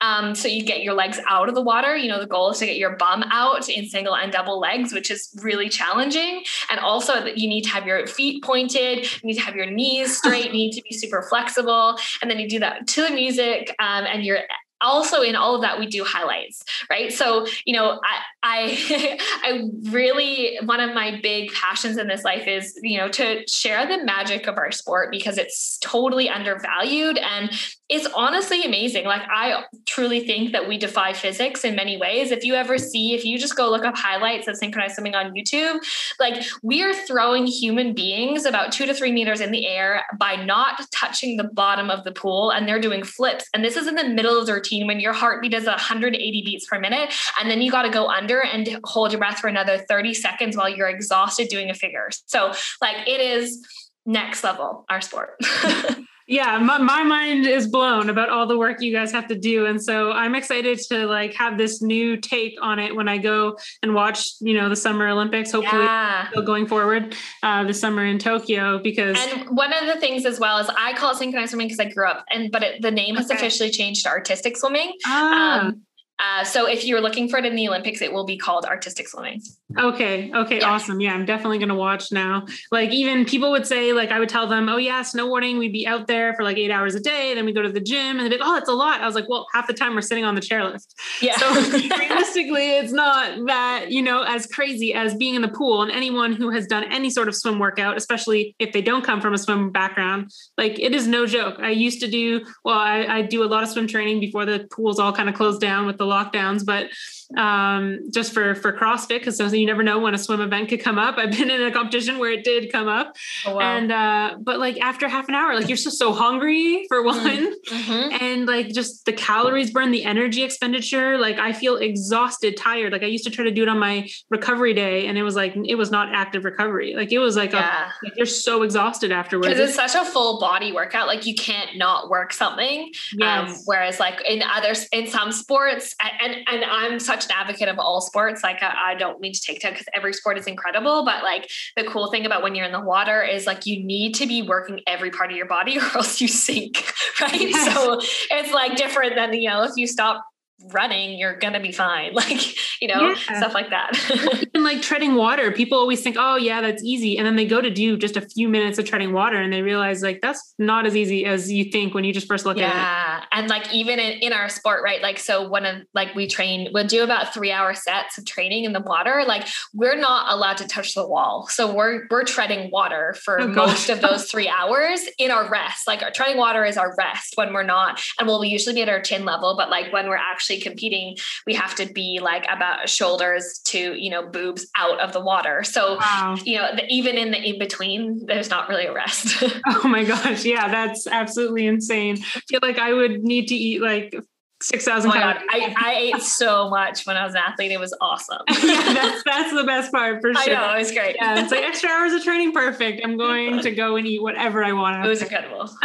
[0.00, 1.96] Um, so you get your legs out of the water.
[1.96, 4.92] You know, the goal is to get your bum out in single and double legs,
[4.92, 6.42] which is really challenging.
[6.68, 9.70] And also that you need to have your feet pointed, you need to have your
[9.70, 11.96] knees straight, you need to be super flexible.
[12.20, 14.40] And then you do that to the music, um, and you're
[14.80, 17.12] also in all of that we do highlights right?
[17.12, 22.46] So you know i i i really one of my big passions in this life
[22.46, 27.50] is you know to share the magic of our sport because it's totally undervalued and
[27.88, 29.04] it's honestly amazing.
[29.04, 32.30] Like i truly think that we defy physics in many ways.
[32.30, 35.32] If you ever see if you just go look up highlights of synchronized swimming on
[35.32, 35.80] youtube
[36.18, 40.36] like we are throwing human beings about two to three meters in the air by
[40.36, 43.48] not touching the bottom of the pool and they're doing flips.
[43.54, 46.66] And this is in the middle of the routine when your heartbeat is 180 beats
[46.66, 49.78] per minute and then you got to go under and hold your breath for another
[49.78, 52.08] 30 seconds while you're exhausted doing a figure.
[52.26, 53.66] So like it is
[54.06, 55.38] next level our sport
[56.30, 59.66] yeah my, my mind is blown about all the work you guys have to do
[59.66, 63.58] and so i'm excited to like have this new take on it when i go
[63.82, 66.28] and watch you know the summer olympics hopefully yeah.
[66.46, 70.58] going forward uh, this summer in tokyo because And one of the things as well
[70.58, 73.16] is I call it synchronized swimming because I grew up, and but it, the name
[73.16, 73.34] has Okay.
[73.34, 74.92] officially changed to artistic swimming.
[75.06, 75.82] ah, Um,
[76.20, 79.08] uh, so if you're looking for it in the Olympics, it will be called artistic
[79.08, 79.40] swimming.
[79.78, 80.30] Okay.
[80.34, 80.58] Okay.
[80.58, 80.70] Yeah.
[80.70, 81.00] Awesome.
[81.00, 82.44] Yeah, I'm definitely gonna watch now.
[82.70, 85.86] Like even people would say, like I would tell them, oh yeah, snowboarding, we'd be
[85.86, 87.34] out there for like eight hours a day.
[87.34, 89.00] Then we go to the gym, and they'd be like, oh, that's a lot.
[89.00, 90.86] I was like, well, half the time we're sitting on the chairlift.
[91.22, 91.36] Yeah.
[91.38, 95.82] So realistically, it's not that you know as crazy as being in the pool.
[95.82, 99.20] And anyone who has done any sort of swim workout, especially if they don't come
[99.20, 101.56] from a swim background, like it is no joke.
[101.60, 102.78] I used to do well.
[102.78, 105.60] I, I do a lot of swim training before the pools all kind of closed
[105.60, 106.90] down with the lockdowns, but
[107.36, 110.98] um, just for for CrossFit because you never know when a swim event could come
[110.98, 111.16] up.
[111.18, 113.16] I've been in a competition where it did come up,
[113.46, 113.60] Oh, wow.
[113.60, 117.54] and uh, but like after half an hour, like you're just so hungry for one,
[117.68, 118.20] Mhm.
[118.22, 121.18] and like just the calories burn, the energy expenditure.
[121.18, 122.92] Like I feel exhausted, tired.
[122.92, 125.36] Like I used to try to do it on my recovery day, and it was
[125.36, 126.94] like it was not active recovery.
[126.96, 129.48] Like it was like, a, like you're so exhausted afterwards.
[129.48, 132.90] Because it's such a full body workout, like you can't not work something.
[133.22, 137.78] Um, whereas, like in others, in some sports, and and I'm such an advocate of
[137.78, 138.42] all sports.
[138.42, 141.50] Like I, I don't mean to take down because every sport is incredible, but like
[141.76, 144.42] the cool thing about when you're in the water is like you need to be
[144.42, 147.40] working every part of your body or else you sink, right?
[147.40, 147.74] Yes.
[147.74, 150.24] So it's like different than you know if you stop
[150.72, 153.38] running, you're gonna be fine, like you know Yeah.
[153.38, 153.92] stuff like that.
[154.54, 155.52] even like treading water.
[155.52, 158.20] People always think oh yeah that's easy and then they go to do just a
[158.20, 161.64] few minutes of treading water and they realize like that's not as easy as you
[161.64, 162.66] think when you just first look at it.
[162.66, 166.26] Yeah and like even in, in our sport right like so one of like we
[166.26, 170.32] train we'll do about three hour sets of training in the water like we're not
[170.32, 171.46] allowed to touch the wall.
[171.50, 175.86] So we're we're treading water for Oh, most of those three hours in our rest.
[175.86, 178.88] Like our treading water is our rest when we're not and we'll usually be at
[178.88, 182.88] our chin level but like when we're actually competing we have to be like about
[182.88, 185.62] shoulders to you know boobs out of the water.
[185.62, 186.36] So wow.
[186.44, 189.42] you know the, even in the in between there's not really a rest.
[189.66, 190.44] Oh my gosh.
[190.44, 192.18] Yeah that's absolutely insane.
[192.34, 194.14] I feel like i would need to eat like
[194.62, 197.72] 6000 Oh my god, I, I ate so much when I was an athlete.
[197.72, 198.42] It was awesome.
[198.62, 201.16] yeah that's that's the best part for I sure know it was great.
[201.20, 204.62] yeah it's like extra hours of training perfect i'm going to go and eat whatever
[204.62, 205.70] i want it was incredible.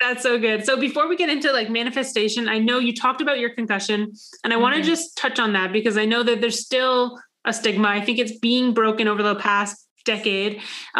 [0.00, 0.64] That's so good.
[0.64, 4.12] So before we get into like manifestation, I know you talked about your concussion
[4.44, 4.88] and I want to mm-hmm.
[4.88, 7.88] just touch on that because I know that there's still a stigma.
[7.88, 10.52] I think it's being broken over the past decade,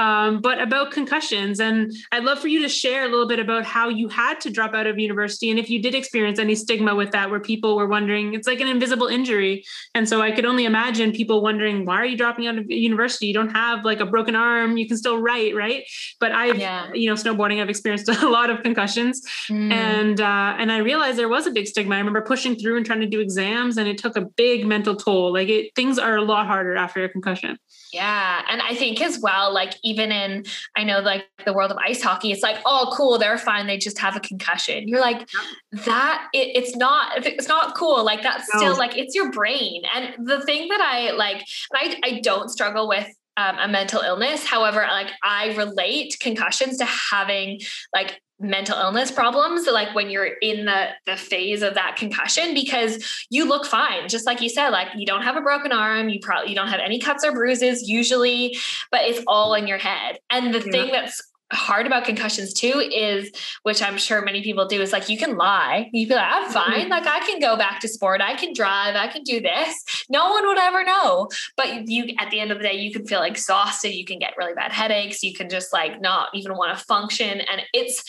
[0.05, 1.55] um, but about concussions.
[1.66, 1.77] And
[2.12, 4.73] I'd love for you to share a little bit about how you had to drop
[4.79, 7.90] out of university and if you did experience any stigma with that, where people were
[7.97, 9.55] wondering, it's like an invisible injury.
[9.97, 13.27] And so I could only imagine people wondering, why are you dropping out of university?
[13.31, 15.83] You don't have like a broken arm, you can still write, right?
[16.21, 16.92] But I've, Yeah.
[16.92, 19.73] you know, snowboarding, I've experienced a lot of concussions Mm.
[19.73, 21.94] and uh, and I realized there was a big stigma.
[21.94, 24.94] I remember pushing through and trying to do exams, and it took a big mental
[24.97, 25.33] toll.
[25.33, 27.59] Like it, things are a lot harder after a concussion.
[27.92, 28.42] Yeah.
[28.48, 30.44] And I think as well, like even in,
[30.77, 33.66] I know like the world of ice hockey, it's like, oh, cool, they're fine.
[33.66, 34.88] They just have a concussion.
[34.88, 35.29] You're like,
[35.72, 38.05] that it, it's not, it's not cool.
[38.05, 38.61] Like that's No.
[38.61, 39.83] still like, it's your brain.
[39.94, 44.44] And the thing that I like, I, I don't struggle with um, a mental illness.
[44.44, 47.61] However, like I relate concussions to having
[47.94, 53.05] like mental illness problems like when you're in the the phase of that concussion because
[53.31, 56.20] you look fine just like you said like you don't have a broken arm you
[56.20, 58.57] probably you don't have any cuts or bruises usually
[58.92, 60.70] but it's all in your head and the Yeah.
[60.70, 61.20] thing that's
[61.53, 63.31] hard about concussions too is
[63.63, 65.88] which i'm sure many people do is like you can lie.
[65.92, 66.81] You be like i'm fine.
[66.81, 66.90] Mm-hmm.
[66.90, 68.21] like i can go back to sport.
[68.21, 68.96] I can drive.
[68.96, 70.05] I can do this.
[70.11, 71.29] No one would ever know.
[71.57, 73.94] But you at the end of the day you can feel exhausted.
[73.94, 75.23] You can get really bad headaches.
[75.23, 77.40] You can just like not even want to function.
[77.40, 78.03] And it's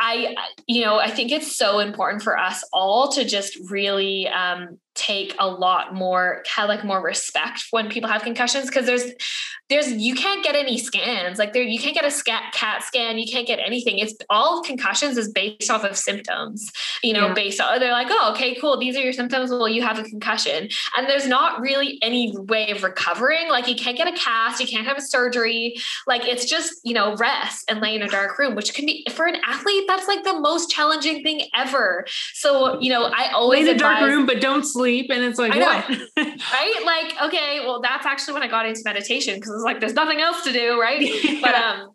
[0.00, 0.34] I,
[0.66, 5.34] you know, I think it's so important for us all to just really um, take
[5.38, 9.04] a lot more have like more respect when people have concussions because there's
[9.68, 11.38] there's you can't get any scans.
[11.38, 13.18] Like there you can't get a scat cat scan.
[13.18, 13.98] You can't get anything.
[13.98, 16.70] It's all concussions is based off of symptoms
[17.02, 17.34] you know yeah.
[17.34, 18.78] based on they're like oh okay cool.
[18.78, 19.50] These are your symptoms.
[19.50, 20.68] Well you have a concussion.
[20.96, 23.48] And there's not really any way of recovering.
[23.48, 24.60] Like you can't get a cast.
[24.60, 25.76] You can't have a surgery.
[26.08, 29.06] Like it's just you know rest and lay in a dark room which can be
[29.12, 32.06] for an athlete that's like the most challenging thing ever.
[32.34, 35.38] So you know i always lay in a dark room but don't sleep and it's
[35.38, 35.88] like what?
[36.16, 36.82] Right?
[36.84, 40.20] Like okay well that's actually when i got into meditation because it's like there's nothing
[40.20, 41.00] else to do right?
[41.28, 41.40] Yeah.
[41.42, 41.90] but um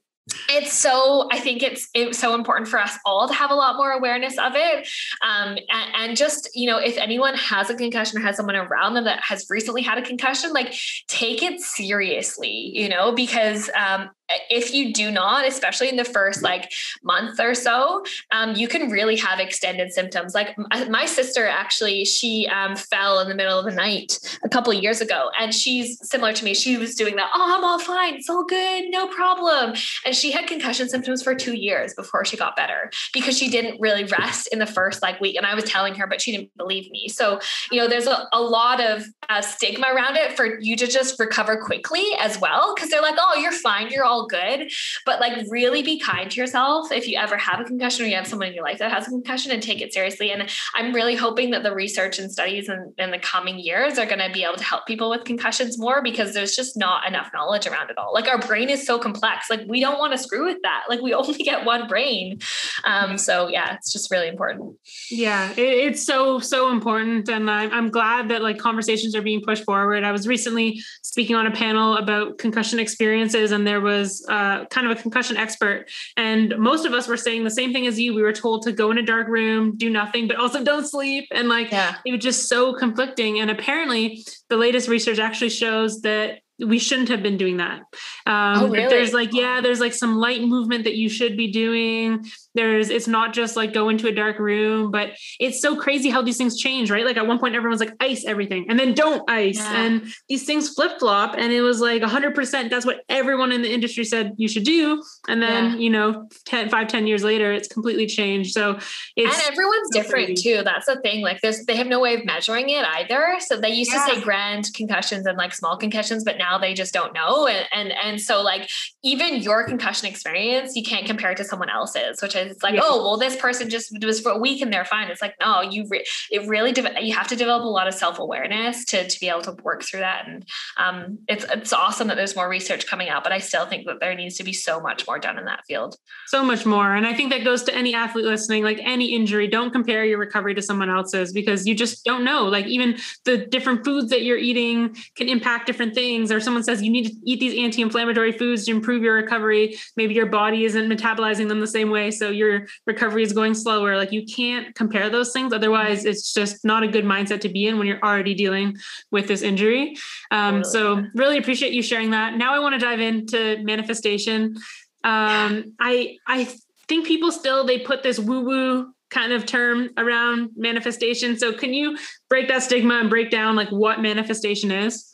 [0.50, 3.76] it's so i think it's it's so important for us all to have a lot
[3.76, 4.88] more awareness of it.
[5.22, 8.94] Um, and, and, just you know if anyone has a concussion or has someone around
[8.94, 10.74] them that has recently had a concussion like
[11.08, 14.10] take it seriously you know because um,
[14.49, 16.71] if you do not, especially in the first like
[17.03, 20.34] month or so, um, you can really have extended symptoms.
[20.34, 20.55] Like
[20.89, 24.82] my sister, actually, she um, fell in the middle of the night a couple of
[24.82, 26.53] years ago, and she's similar to me.
[26.53, 27.30] She was doing that.
[27.34, 28.15] Oh, I'm all fine.
[28.15, 28.86] It's all good.
[28.89, 29.76] No problem.
[30.05, 33.80] And she had concussion symptoms for two years before she got better because she didn't
[33.80, 35.36] really rest in the first like week.
[35.36, 37.07] And I was telling her, but she didn't believe me.
[37.07, 37.39] So
[37.71, 41.19] you know, there's a, a lot of uh, stigma around it for you to just
[41.19, 43.89] recover quickly as well because they're like, oh, you're fine.
[43.89, 44.71] You're all good.
[45.05, 48.15] But like really be kind to yourself if you ever have a concussion or you
[48.15, 50.32] have someone in your life that has a concussion and take it seriously.
[50.32, 54.05] And I'm really hoping that the research and studies in, in the coming years are
[54.05, 57.32] going to be able to help people with concussions more because there's just not enough
[57.34, 58.13] knowledge around it all.
[58.13, 59.49] Like our brain is so complex.
[59.49, 60.84] Like we don't want to screw with that.
[60.89, 62.39] Like we only get one brain.
[62.84, 64.76] Um, so yeah, it's just really important.
[65.09, 67.30] Yeah, it, it's so, so important.
[67.30, 70.03] And I'm, I'm glad that like conversations are being pushed forward.
[70.03, 74.66] I was recently speaking on a panel about concussion experiences and there was was uh,
[74.66, 75.86] kind of a concussion expert,
[76.18, 78.14] and most of us were saying the same thing as you.
[78.14, 81.26] We were told to go in a dark room, do nothing, but also don't sleep,
[81.32, 81.95] and like yeah.
[82.06, 83.39] it was just so conflicting.
[83.39, 87.82] And apparently, the latest research actually shows that we shouldn't have been doing that.
[88.26, 88.88] Um, oh, really?
[88.88, 92.26] There's like, yeah, there's like some light movement that you should be doing.
[92.56, 96.22] There's, it's not just like go into a dark room, but it's so crazy how
[96.22, 97.06] these things change, right?
[97.06, 99.58] Like at one point, everyone's like ice everything and then don't ice.
[99.58, 99.84] Yeah.
[99.84, 101.36] And these things flip flop.
[101.38, 102.70] And it was like 100%.
[102.70, 105.01] That's what everyone in the industry said you should do.
[105.28, 105.78] And then, yeah.
[105.78, 108.51] you know, 10, five, 10 years later, it's completely changed.
[108.54, 108.78] So
[109.16, 109.36] it's.
[109.36, 110.56] And everyone's so different crazy.
[110.58, 110.64] too.
[110.64, 111.22] That's the thing.
[111.22, 113.36] Like there's, they have no way of measuring it either.
[113.39, 114.06] So they used yeah.
[114.06, 117.47] to say grand concussions and like small concussions, but now they just don't know.
[117.47, 118.70] And, and, and so like
[119.04, 122.82] even your concussion experience, you can't compare it to someone else's, which is like, yeah.
[122.84, 125.10] oh, well, this person just was for a week and they're fine.
[125.10, 127.94] It's like, no, you, re- it really, de- you have to develop a lot of
[127.94, 130.28] self-awareness to, to be able to work through that.
[130.28, 130.46] And
[130.78, 134.00] um, it's, it's awesome that there's more research coming out, but I still think that
[134.00, 135.96] there needs to be so much more done in that field.
[136.28, 136.94] So much more.
[136.94, 140.18] And I think that goes to any athlete listening, like any injury, don't compare your
[140.18, 142.46] recovery to someone else's because you just don't know.
[142.46, 146.32] Like even the different foods that you're eating can impact different things.
[146.32, 149.78] Or someone says you need to eat these anti-inflammatory foods to improve your recovery.
[149.96, 152.12] Maybe your body isn't metabolizing them the same way.
[152.12, 153.98] So your recovery is going slower.
[153.98, 155.54] Like you can't compare those things.
[155.54, 158.78] Otherwise, it's just not a good mindset to be in when you're already dealing
[159.12, 159.96] with this injury.
[160.32, 162.38] Um, so really appreciate you sharing that.
[162.38, 164.56] Now I want to dive into manifestation.
[165.04, 166.48] Um, I I
[166.88, 171.38] think people still they put this woo woo kind of term around manifestation.
[171.38, 171.98] So can you
[172.30, 175.12] break that stigma and break down like what manifestation is?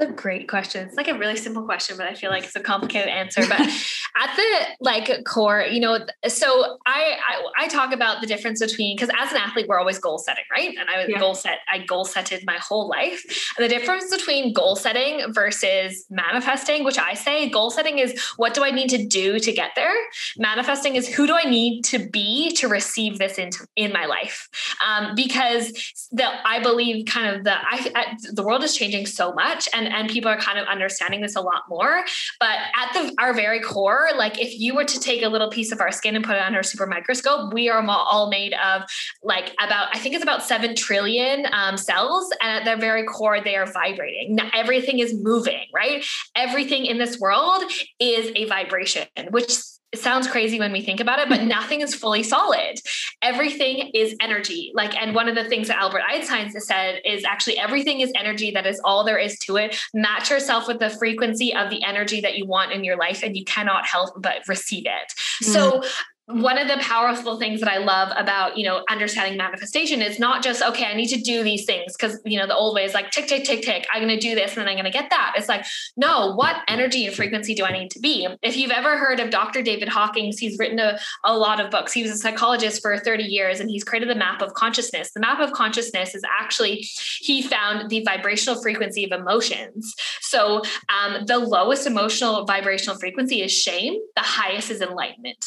[0.00, 0.86] A great question.
[0.86, 3.42] It's like a really simple question, but I feel like it's a complicated answer.
[3.48, 3.60] But
[4.16, 8.96] at the like core, you know, so I, I, I talk about the difference between
[8.96, 10.74] because as an athlete, we're always goal setting, right?
[10.78, 11.18] And I was yeah.
[11.18, 13.54] goal set, I goal setted my whole life.
[13.56, 18.54] And the difference between goal setting versus manifesting, which I say goal setting is what
[18.54, 19.94] do I need to do to get there?
[20.36, 24.48] Manifesting is who do I need to be to receive this into in my life?
[24.86, 25.72] Um, because
[26.10, 29.89] the I believe kind of the I, I the world is changing so much and
[29.92, 32.04] and people are kind of understanding this a lot more.
[32.38, 35.72] But at the our very core, like if you were to take a little piece
[35.72, 38.82] of our skin and put it under a super microscope, we are all made of
[39.22, 43.40] like about I think it's about seven trillion um, cells, and at their very core,
[43.42, 44.36] they are vibrating.
[44.36, 46.04] Now, everything is moving, right?
[46.34, 47.62] Everything in this world
[47.98, 49.52] is a vibration, which
[49.92, 52.80] it sounds crazy when we think about it, but nothing is fully solid.
[53.22, 54.70] Everything is energy.
[54.72, 58.52] Like, and one of the things that Albert Einstein said is actually everything is energy.
[58.52, 59.76] That is all there is to it.
[59.92, 63.36] Match yourself with the frequency of the energy that you want in your life, and
[63.36, 65.12] you cannot help but receive it.
[65.42, 65.52] Mm.
[65.52, 65.82] So
[66.26, 70.42] one of the powerful things that I love about, you know, understanding manifestation is not
[70.42, 72.94] just, okay, I need to do these things because, you know, the old way is
[72.94, 73.86] like tick, tick, tick, tick.
[73.92, 75.34] I'm going to do this and then I'm going to get that.
[75.36, 75.64] It's like,
[75.96, 78.28] no, what energy and frequency do I need to be?
[78.42, 79.62] If you've ever heard of Dr.
[79.62, 81.92] David Hawkins, he's written a, a lot of books.
[81.92, 85.12] He was a psychologist for 30 years and he's created the map of consciousness.
[85.12, 86.86] The map of consciousness is actually,
[87.20, 89.94] he found the vibrational frequency of emotions.
[90.20, 95.44] So um, the lowest emotional vibrational frequency is shame, the highest is enlightenment.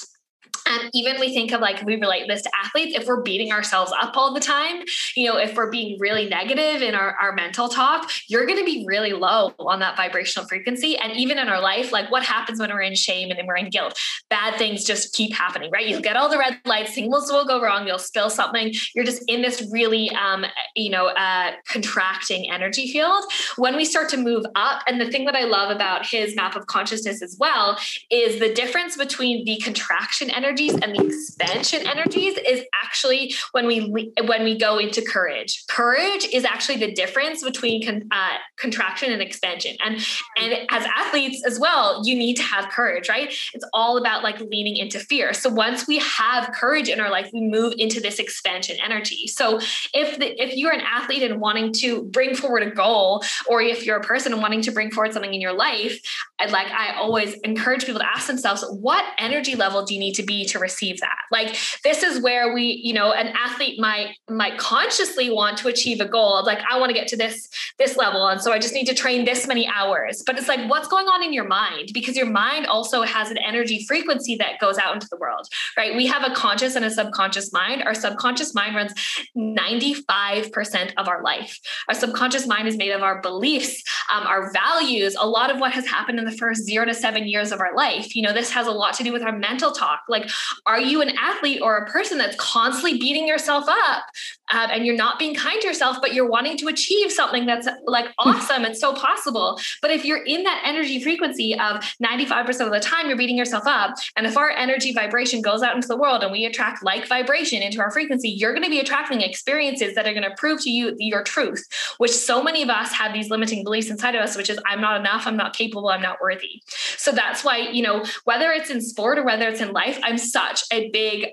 [0.67, 3.91] And even we think of like we relate this to athletes, if we're beating ourselves
[3.99, 4.83] up all the time,
[5.15, 8.65] you know, if we're being really negative in our, our mental talk, you're going to
[8.65, 10.97] be really low on that vibrational frequency.
[10.97, 13.57] And even in our life, like what happens when we're in shame and then we're
[13.57, 13.97] in guilt?
[14.29, 15.87] Bad things just keep happening, right?
[15.87, 18.73] You'll get all the red lights, things will go wrong, you'll spill something.
[18.95, 20.45] You're just in this really, um,
[20.75, 23.23] you know, uh, contracting energy field.
[23.57, 26.55] When we start to move up, and the thing that I love about his map
[26.55, 27.77] of consciousness as well
[28.09, 33.65] is the difference between the contraction energy energies and the expansion energies is actually when
[33.65, 35.65] we when we go into courage.
[35.67, 39.75] Courage is actually the difference between con, uh, contraction and expansion.
[39.83, 39.95] And
[40.39, 43.33] and as athletes as well, you need to have courage, right?
[43.53, 45.33] It's all about like leaning into fear.
[45.33, 49.27] So once we have courage in our life, we move into this expansion energy.
[49.27, 49.59] So
[49.93, 53.85] if the, if you're an athlete and wanting to bring forward a goal, or if
[53.85, 55.99] you're a person and wanting to bring forward something in your life,
[56.39, 60.13] I'd like I always encourage people to ask themselves, what energy level do you need
[60.13, 61.19] to be to receive that.
[61.31, 65.99] Like this is where we you know an athlete might might consciously want to achieve
[65.99, 68.73] a goal like i want to get to this this level and so i just
[68.73, 70.23] need to train this many hours.
[70.25, 71.89] But it's like what's going on in your mind?
[71.93, 75.95] Because your mind also has an energy frequency that goes out into the world right?
[75.95, 77.83] We have a conscious and a subconscious mind.
[77.83, 78.93] Our subconscious mind runs
[79.37, 81.59] 95% of our life.
[81.87, 85.71] Our subconscious mind is made of our beliefs um, our values a lot of what
[85.71, 88.15] has happened in the first zero to seven years of our life.
[88.15, 90.01] You know this has a lot to do with our mental talk.
[90.07, 90.29] Like
[90.65, 94.03] are you an athlete or a person that's constantly beating yourself up
[94.51, 97.67] um, and you're not being kind to yourself, but you're wanting to achieve something that's
[97.85, 99.59] like awesome and so possible?
[99.81, 103.63] But if you're in that energy frequency of 95% of the time you're beating yourself
[103.65, 107.07] up, and if our energy vibration goes out into the world and we attract like
[107.07, 110.61] vibration into our frequency, you're going to be attracting experiences that are going to prove
[110.61, 111.65] to you your truth,
[111.97, 114.81] which so many of us have these limiting beliefs inside of us, which is I'm
[114.81, 116.61] not enough, I'm not capable, I'm not worthy.
[116.97, 120.17] So that's why, you know, whether it's in sport or whether it's in life, I'm
[120.23, 121.29] such a big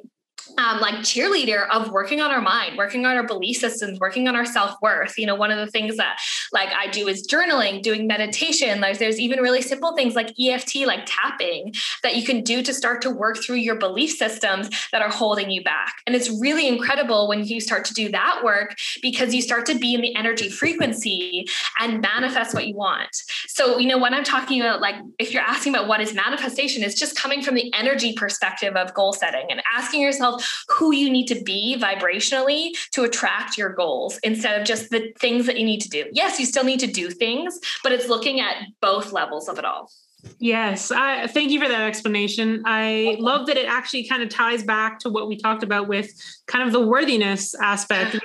[0.59, 4.37] um, like cheerleader of working on our mind, working on our belief systems, working on
[4.37, 5.19] our self worth.
[5.19, 6.19] You know, one of the things that
[6.53, 8.81] like I do is journaling, doing meditation.
[8.81, 12.75] Like there's even really simple things like EFT, like tapping, that you can do to
[12.75, 15.95] start to work through your belief systems that are holding you back.
[16.07, 19.79] And it's really incredible when you start to do that work because you start to
[19.79, 21.47] be in the energy frequency
[21.79, 23.15] and manifest what you want.
[23.47, 26.83] So, you know, when I'm talking about like if you're asking about what is manifestation,
[26.83, 30.30] it's just coming from the energy perspective of goal setting and asking yourself
[30.69, 35.47] who you need to be vibrationally to attract your goals instead of just the things
[35.47, 36.05] that you need to do.
[36.13, 39.65] Yes, you still need to do things, but it's looking at both levels of it
[39.65, 39.91] all.
[40.39, 42.63] Yes, I thank you for that explanation.
[42.67, 46.11] I love that it actually kind of ties back to what we talked about with
[46.47, 48.19] kind of the worthiness aspect.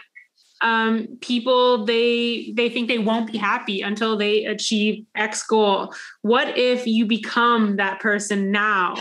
[0.62, 5.94] Um, people they they think they won't be happy until they achieve X goal.
[6.22, 8.96] What if you become that person now?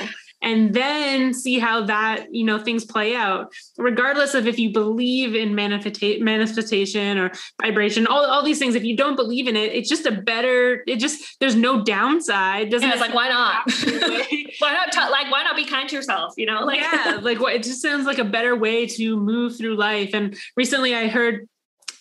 [0.45, 3.53] And then see how that you know things play out.
[3.79, 8.85] Regardless of if you believe in manifesta- manifestation or vibration all, all these things if
[8.85, 12.71] you don't believe in it it's just a better it just there's no downside.
[12.71, 13.65] Doesn't yeah, it's like why not?
[14.59, 16.81] why not t- like why not be kind to yourself you know like?
[16.81, 20.11] Yeah like what it just sounds like a better way to move through life.
[20.13, 21.49] And recently i heard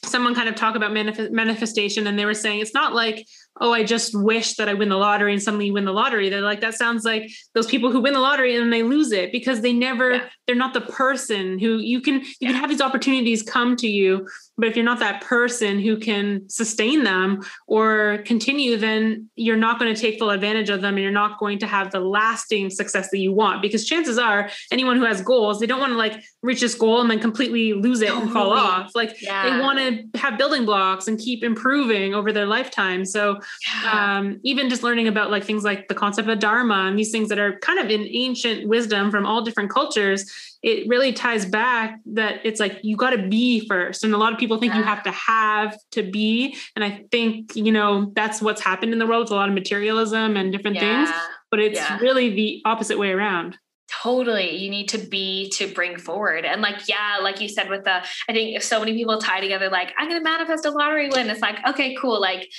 [0.03, 3.25] someone kind of talk about manif- manifestation and they were saying it's not like
[3.61, 6.29] oh, I just wish that I win the lottery and suddenly you win the lottery.
[6.29, 9.11] They're like, that sounds like those people who win the lottery and then they lose
[9.11, 10.29] it because they never, yeah.
[10.47, 12.49] they're not the person who you can, you yeah.
[12.49, 14.27] can have these opportunities come to you.
[14.57, 19.79] But if you're not that person who can sustain them or continue, then you're not
[19.79, 22.69] going to take full advantage of them and you're not going to have the lasting
[22.69, 23.61] success that you want.
[23.61, 27.01] Because chances are, anyone who has goals, they don't want to like reach this goal
[27.01, 28.91] and then completely lose it and fall off.
[28.93, 29.49] Like yeah.
[29.49, 33.05] they want to have building blocks and keep improving over their lifetime.
[33.05, 33.39] So
[33.83, 34.17] yeah.
[34.17, 37.29] um, even just learning about like things like the concept of dharma and these things
[37.29, 40.31] that are kind of in ancient wisdom from all different cultures
[40.63, 44.33] it really ties back that it's like you got to be first and a lot
[44.33, 44.79] of people think yeah.
[44.79, 48.99] you have to have to be and i think you know that's what's happened in
[48.99, 51.05] the world with a lot of materialism and different yeah.
[51.05, 51.15] things
[51.51, 53.57] but it's really the opposite way around
[54.01, 54.57] Totally.
[54.57, 56.45] You need to be to bring forward.
[56.45, 59.39] And like, yeah, like you said, with the, I think if so many people tie
[59.39, 62.19] together, like, I'm going to manifest a lottery win, it's like, okay, cool.
[62.19, 62.49] Like,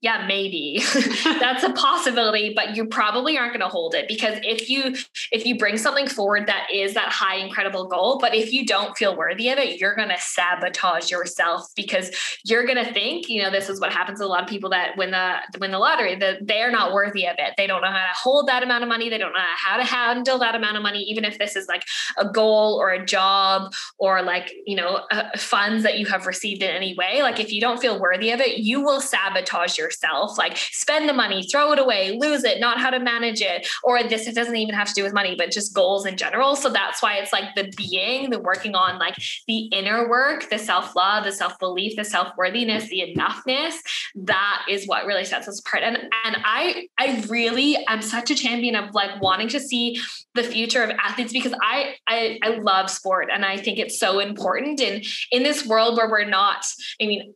[0.00, 0.82] yeah maybe.
[1.24, 4.94] That's a possibility but you probably aren't going to hold it because if you
[5.32, 8.96] if you bring something forward that is that high incredible goal but if you don't
[8.96, 12.10] feel worthy of it you're going to sabotage yourself because
[12.44, 14.70] you're going to think you know this is what happens to a lot of people
[14.70, 17.54] that win the win the lottery that they're not worthy of it.
[17.56, 19.08] They don't know how to hold that amount of money.
[19.08, 21.84] They don't know how to handle that amount of money even if this is like
[22.16, 26.62] a goal or a job or like you know uh, funds that you have received
[26.62, 27.22] in any way.
[27.22, 31.08] Like if you don't feel worthy of it you will sabotage your yourself, like spend
[31.08, 33.66] the money, throw it away, lose it, not how to manage it.
[33.82, 36.56] Or this, it doesn't even have to do with money, but just goals in general.
[36.56, 39.16] So that's why it's like the being, the working on like
[39.46, 43.74] the inner work, the self love, the self belief, the self worthiness, the enoughness.
[44.14, 45.82] That is what really sets us apart.
[45.82, 50.00] And and I I really am such a champion of like wanting to see
[50.34, 54.20] the future of athletes because I, I I love sport and I think it's so
[54.20, 54.80] important.
[54.80, 56.64] And in this world where we're not,
[57.00, 57.34] I mean,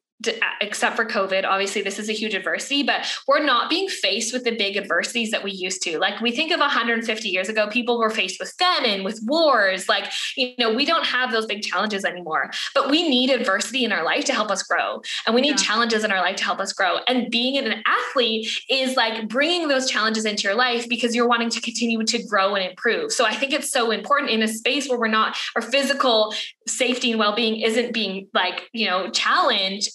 [0.61, 4.45] except for COVID, obviously this is a huge adversity, but we're not being faced with
[4.45, 5.99] the big adversities that we used to.
[5.99, 9.89] Like we think of 150 years ago, people were faced with famine, with wars.
[9.89, 13.93] Like, you know, we don't have those big challenges anymore, but we need adversity in
[13.93, 15.01] our life to help us grow.
[15.27, 15.67] And we need yeah.
[15.67, 16.99] challenges in our life to help us grow.
[17.09, 21.51] And being an athlete is like bringing those challenges into your life because you're wanting
[21.51, 23.13] to continue to grow and improve.
[23.13, 26.35] So I think it's so important in a space where we're not, our physical
[26.67, 29.91] safety and well-being isn't being like you know challenged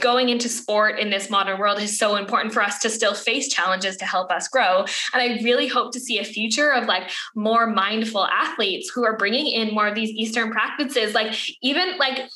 [0.00, 3.48] going into sport in this modern world is so important for us to still face
[3.48, 7.10] challenges to help us grow and i really hope to see a future of like
[7.34, 12.28] more mindful athletes who are bringing in more of these eastern practices like even like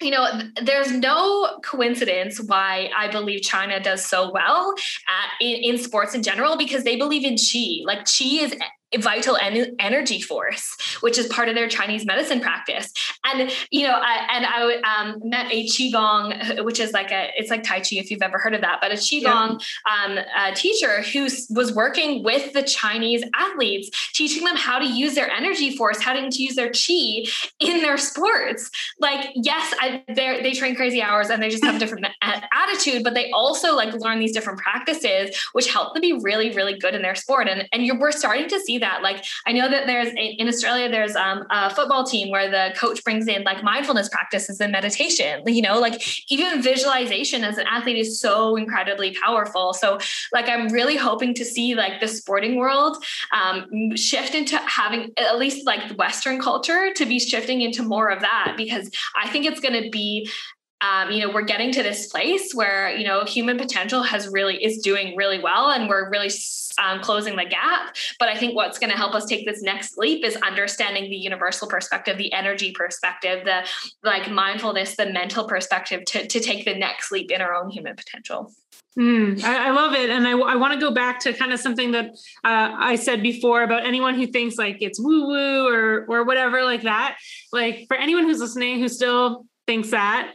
[0.00, 0.26] you know,
[0.62, 4.74] there's no coincidence why I believe China does so well
[5.08, 7.84] at, in, in, sports in general because they believe in qi.
[7.84, 8.54] Like qi is
[8.98, 12.92] vital en- energy force, which is part of their Chinese medicine practice.
[13.24, 17.50] And you know, I, and I um, met a qigong, which is like a it's
[17.50, 19.60] like tai chi if you've ever heard of that, but a qigong
[19.90, 25.14] um, a teacher who was working with the Chinese athletes, teaching them how to use
[25.14, 27.28] their energy force, how to use their qi
[27.58, 28.70] in their sports.
[29.00, 29.74] Like, yes,
[30.08, 33.74] they they train crazy hours and they just have a different attitude, but they also
[33.74, 37.48] like learn these different practices, which help them be really, really good in their sport.
[37.48, 39.02] And and you're, we're starting to see that that.
[39.02, 43.02] Like I know that there's in Australia, there's um, a football team where the coach
[43.04, 45.42] brings in like mindfulness practices and meditation.
[45.46, 49.72] You know, like even visualization as an athlete is so incredibly powerful.
[49.72, 49.98] So
[50.32, 55.38] like I'm really hoping to see like the sporting world um, shift into having at
[55.38, 59.60] least like Western culture to be shifting into more of that because I think it's
[59.60, 60.30] going to be
[60.82, 64.62] um, you know we're getting to this place where you know human potential has really
[64.62, 66.28] is doing really well and we're really
[66.82, 69.98] um, closing the gap but i think what's going to help us take this next
[69.98, 73.66] leap is understanding the universal perspective the energy perspective the
[74.02, 77.94] like mindfulness the mental perspective to, to take the next leap in our own human
[77.96, 78.52] potential
[78.98, 80.08] Mm, I, I, love it.
[80.08, 82.06] And I, I want to go back to kind of something that
[82.44, 86.64] uh, I said before about anyone who thinks like it's woo woo or, or whatever
[86.64, 87.18] like that.
[87.52, 90.32] Like for anyone who's listening who still thinks that,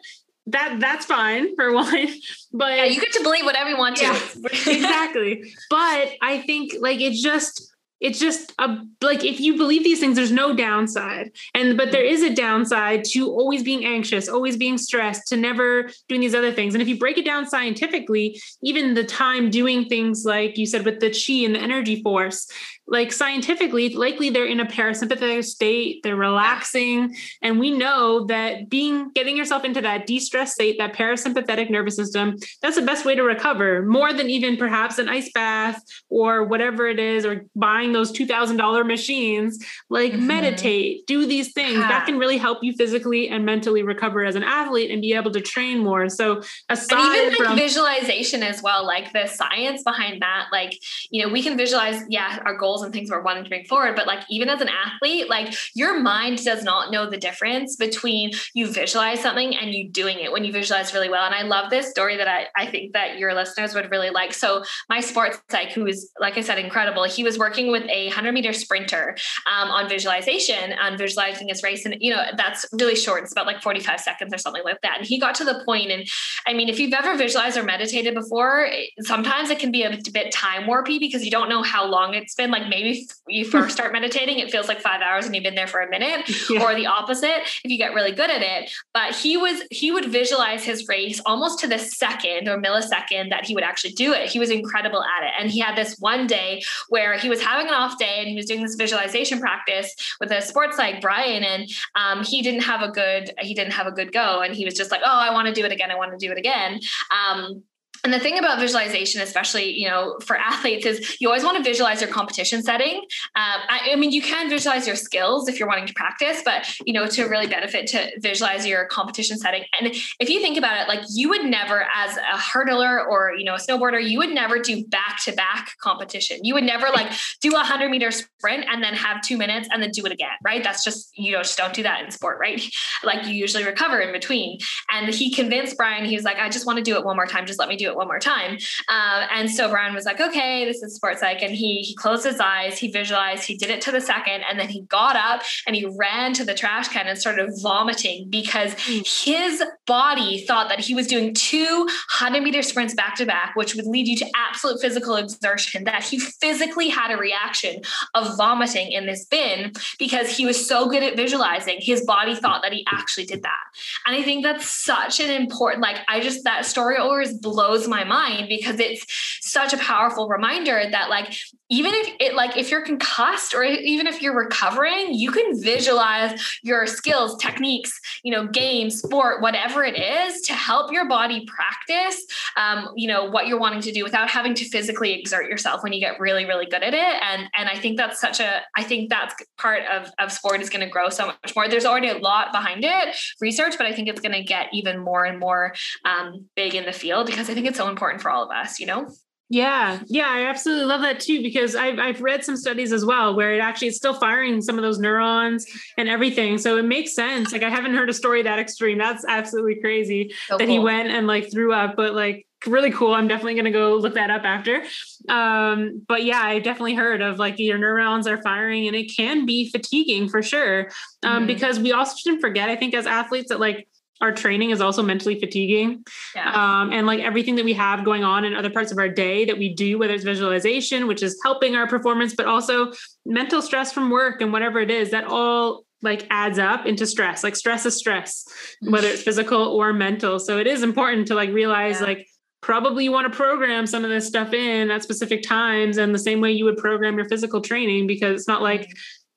[0.48, 2.08] that that's fine for one
[2.52, 4.04] but yeah, you get to believe whatever you want to.
[4.04, 4.20] Yeah,
[4.68, 5.54] exactly.
[5.70, 7.72] But i think like it's just
[8.02, 11.32] it's just a like if you believe these things there's no downside.
[11.54, 15.90] And but there is a downside to always being anxious always being stressed to never
[16.10, 16.74] doing these other things.
[16.74, 20.84] And if you break it down scientifically even the time doing things like you said
[20.84, 22.50] with the chi and the energy force
[22.92, 29.10] like scientifically likely they're in a parasympathetic state they're relaxing and we know that being
[29.16, 33.24] getting yourself into that de-stress state that parasympathetic nervous system that's the best way to
[33.24, 38.12] recover more than even perhaps an ice bath or whatever it is or buying those
[38.12, 40.28] $2000 machines like mm-hmm.
[40.28, 41.88] meditate do these things yeah.
[41.88, 45.32] that can really help you physically and mentally recover as an athlete and be able
[45.32, 49.82] to train more so aside and even from like visualization as well like the science
[49.84, 50.78] behind that like
[51.10, 53.66] you know we can visualize yeah our goals goals and things we're wanting to bring
[53.66, 53.96] forward.
[53.96, 58.32] But like even as an athlete, like your mind does not know the difference between
[58.54, 61.26] you visualize something and you doing it when you visualize really well.
[61.26, 64.34] And I love this story that I, I think that your listeners would really like.
[64.34, 68.10] So my sports psych, who is like I said, incredible, he was working with a
[68.10, 69.16] hundred meter sprinter
[69.52, 71.86] um, on visualization, on visualizing his race.
[71.86, 73.24] And you know, that's really short.
[73.24, 74.98] It's about like 45 seconds or something like that.
[75.00, 76.08] And he got to the point, and
[76.48, 78.68] I mean, if you've ever visualized or meditated before,
[79.02, 82.36] sometimes it can be a bit time warpy because you don't know how long it's
[82.36, 82.52] been.
[82.52, 85.68] Like maybe you first start meditating, it feels like five hours and you've been there
[85.68, 86.64] for a minute, yeah.
[86.64, 88.72] or the opposite if you get really good at it.
[88.94, 93.46] But he was he would visualize his race almost to the second or millisecond that
[93.46, 94.30] he would actually do it.
[94.30, 95.34] He was incredible at it.
[95.40, 98.36] And he had this one day where he was having an off day and he
[98.36, 102.82] was doing this visualization practice with a sports psych Brian, and um, he didn't have
[102.82, 105.32] a good he didn't have a good go, and he was just like, oh, I
[105.32, 106.80] want to do it again, I want to do it again.
[107.12, 107.64] Um,
[108.04, 111.64] and the thing about visualization, especially you know for athletes, is you always want to
[111.64, 112.98] visualize your competition setting.
[113.36, 116.68] Um, I, I, mean, you can visualize your skills if you're wanting to practice, but
[116.86, 119.64] you know to really benefit to visualize your competition setting.
[119.80, 123.44] And if you think about it, like you would never, as a hurdler or you
[123.44, 126.40] know a snowboarder, you would never do back to back competition.
[126.44, 129.82] You would never like do a hundred meter sprint and then have two minutes and
[129.82, 130.64] then do it again, right?
[130.64, 132.62] That's just you know just don't do that in sport, right?
[133.04, 134.60] Like you usually recover in between.
[134.92, 137.26] And he convinced Brian, he was like, I just want to do it one more
[137.26, 137.48] time.
[137.48, 138.58] Just let me do it one more time.
[138.90, 141.42] Um, and so Brian was like, okay, this is sports psych.
[141.42, 144.60] And he he closed his eyes, he visualized, he did it to the second, and
[144.60, 148.74] then he got up and he ran to the trash can and started vomiting because
[148.78, 151.88] his body thought that he was doing two
[152.20, 156.04] 100 meter sprints back to back, which would lead you to absolute physical exertion, that
[156.04, 157.82] he physically had a reaction
[158.14, 161.78] of vomiting in this bin because he was so good at visualizing.
[161.80, 163.60] His body thought that he actually did that.
[164.06, 167.90] And I think that's such an important, like, I just, that story always blows blows
[167.90, 169.06] my mind because it's
[169.42, 171.34] such a powerful reminder that like
[171.70, 176.60] even if it like if you're concussed or even if you're recovering you can visualize
[176.64, 182.26] your skills techniques you know game, sport whatever it is to help your body practice
[182.58, 185.94] um, you know what you're wanting to do without having to physically exert yourself when
[185.94, 187.24] you get really really good at it.
[187.24, 190.70] And and i think that's such a i think that's part of of sport is
[190.70, 191.68] going to grow so much more.
[191.68, 195.00] There's already a lot behind it research but i think it's going to get even
[195.00, 195.74] more and more
[196.06, 198.80] um, big in the field because i think it's so important for all of us,
[198.80, 199.10] you know?
[199.54, 203.36] Yeah, yeah, I absolutely love that too because I've I've read some studies as well
[203.36, 205.66] where it actually is still firing some of those neurons
[205.98, 206.58] and everything.
[206.58, 207.52] So it makes sense.
[207.52, 208.98] Like I haven't heard a story that extreme.
[208.98, 210.74] That's absolutely crazy so that cool.
[210.74, 213.14] he went and like threw up, but like really cool.
[213.14, 214.84] I'm definitely gonna go look that up after.
[215.28, 219.46] Um, but yeah, I definitely heard of like your neurons are firing and it can
[219.46, 220.92] be fatiguing for sure.
[221.24, 221.48] Um, mm-hmm.
[221.48, 223.90] because we also shouldn't forget, I think as athletes that like
[224.22, 226.04] our training is also mentally fatiguing.
[226.36, 226.52] Yeah.
[226.52, 229.46] Um, and like everything that we have going on in other parts of our day
[229.46, 232.92] that we do, whether it's visualization, which is helping our performance, but also
[233.26, 237.44] mental stress from work and whatever it is, that all like adds up into stress.
[237.44, 238.46] Like stress is stress,
[238.82, 240.40] whether it's physical or mental.
[240.40, 242.08] So it is important to like realize yeah.
[242.08, 242.28] like
[242.62, 246.20] probably you want to program some of this stuff in at specific times and the
[246.20, 248.88] same way you would program your physical training because it's not like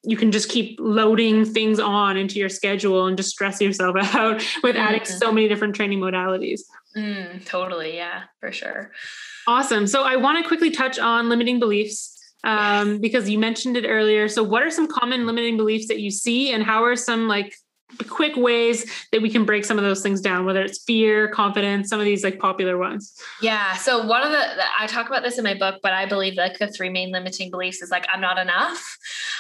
[0.05, 4.45] you can just keep loading things on into your schedule and just stress yourself out
[4.63, 5.19] with adding mm-hmm.
[5.19, 6.61] so many different training modalities.
[6.97, 7.97] Mm, totally.
[7.97, 8.93] Yeah, for sure.
[9.47, 9.87] Awesome.
[9.87, 12.99] So I want to quickly touch on limiting beliefs um, yes.
[12.99, 14.29] because you mentioned it earlier.
[14.29, 17.55] So, what are some common limiting beliefs that you see, and how are some like
[18.09, 21.89] quick ways that we can break some of those things down whether it's fear confidence
[21.89, 23.15] some of these like popular ones.
[23.41, 24.45] Yeah so one of the
[24.79, 27.51] i talk about this in my book but i believe like the three main limiting
[27.51, 28.99] beliefs is like i'm not enough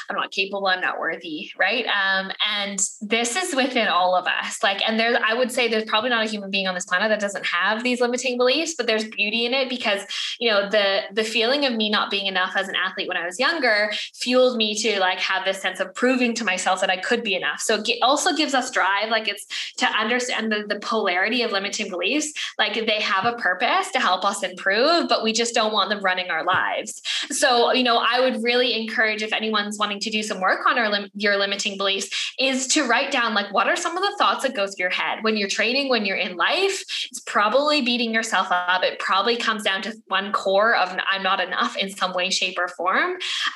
[0.08, 1.86] i'm not capable i'm not worthy right?
[1.86, 5.84] Um, and this is within all of us like and there's i would say there's
[5.84, 8.86] probably not a human being on this planet that doesn't have these limiting beliefs but
[8.86, 10.02] there's beauty in it because
[10.38, 13.24] you know the the feeling of me not being enough as an athlete when i
[13.24, 16.96] was younger fueled me to like have this sense of proving to myself that i
[16.96, 17.60] could be enough.
[17.60, 19.08] So it also gives gives us drive.
[19.08, 19.46] Like it's
[19.78, 22.30] to understand the, the polarity of limiting beliefs.
[22.58, 26.02] Like they have a purpose to help us improve, but we just don't want them
[26.02, 27.00] running our lives.
[27.30, 30.76] So, you know, I would really encourage if anyone's wanting to do some work on
[30.90, 34.42] lim- your limiting beliefs is to write down like what are some of the thoughts
[34.42, 36.82] that go through your head when you're training, when you're in life.
[37.10, 38.82] It's probably beating yourself up.
[38.82, 42.58] It probably comes down to one core of I'm not enough in some way, shape,
[42.58, 43.12] or form.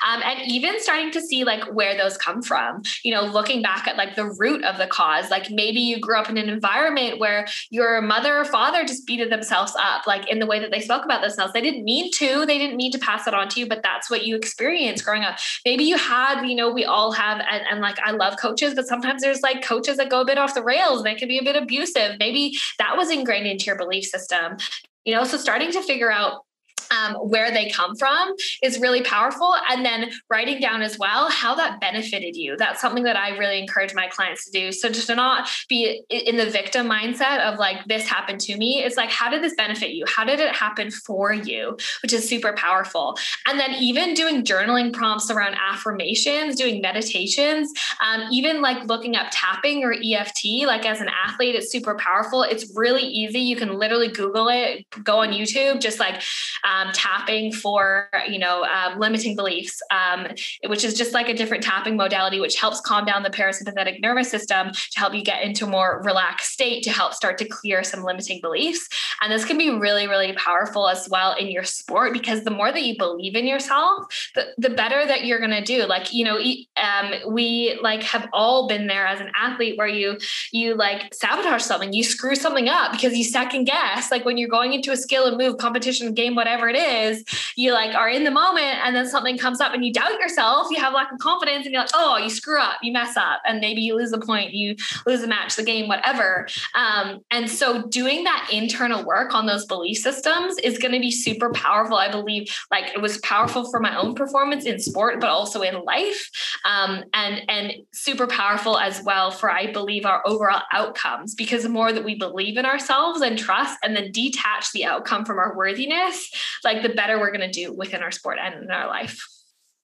[0.07, 2.81] Um, and even starting to see like where those come from.
[3.03, 5.29] You know, looking back at like the root of the cause.
[5.29, 9.31] Like maybe you grew up in an environment where your mother or father just beated
[9.31, 11.53] themselves up, like in the way that they spoke about themselves.
[11.53, 14.09] They didn't mean to, they didn't mean to pass it on to you, but that's
[14.09, 15.37] what you experienced growing up.
[15.65, 18.87] Maybe you had, you know, we all have, and, and like I love coaches, but
[18.87, 21.37] sometimes there's like coaches that go a bit off the rails and they can be
[21.37, 22.15] a bit abusive.
[22.19, 24.57] Maybe that was ingrained into your belief system.
[25.05, 26.43] You know, so starting to figure out
[26.91, 28.33] um, where they come from
[28.63, 29.53] is really powerful.
[29.69, 32.55] And then writing down as well how that benefited you.
[32.57, 34.71] That's something that I really encourage my clients to do.
[34.71, 38.83] So just to not be in the victim mindset of like, this happened to me.
[38.83, 40.05] It's like, how did this benefit you?
[40.07, 41.77] How did it happen for you?
[42.01, 43.17] Which is super powerful.
[43.47, 47.71] And then even doing journaling prompts around affirmations, doing meditations,
[48.05, 52.43] um, even like looking up tapping or EFT, like as an athlete, it's super powerful.
[52.43, 53.39] It's really easy.
[53.39, 56.21] You can literally Google it, go on YouTube, just like,
[56.63, 60.27] um, um, tapping for you know um, limiting beliefs, um,
[60.67, 64.29] which is just like a different tapping modality, which helps calm down the parasympathetic nervous
[64.29, 67.83] system to help you get into a more relaxed state to help start to clear
[67.83, 68.87] some limiting beliefs.
[69.21, 72.71] And this can be really, really powerful as well in your sport because the more
[72.71, 74.05] that you believe in yourself,
[74.35, 75.85] the, the better that you're going to do.
[75.85, 76.37] Like, you know,
[76.77, 80.17] um, we like have all been there as an athlete where you,
[80.51, 84.11] you like sabotage something, you screw something up because you second guess.
[84.11, 87.23] Like when you're going into a skill and move competition game, whatever it is,
[87.55, 90.67] you like are in the moment and then something comes up and you doubt yourself,
[90.69, 93.41] you have lack of confidence and you're like, oh, you screw up, you mess up,
[93.45, 96.47] and maybe you lose the point, you lose the match, the game, whatever.
[96.75, 101.11] Um, and so doing that internal work on those belief systems is going to be
[101.11, 101.97] super powerful.
[101.97, 105.83] I believe like it was powerful for my own performance in sport, but also in
[105.83, 106.29] life.
[106.65, 111.69] Um, and, and super powerful as well for, I believe, our overall outcomes, because the
[111.69, 115.55] more that we believe in ourselves and trust and then detach the outcome from our
[115.55, 116.29] worthiness,
[116.63, 119.19] like the better we're going to do within our sport and in our life.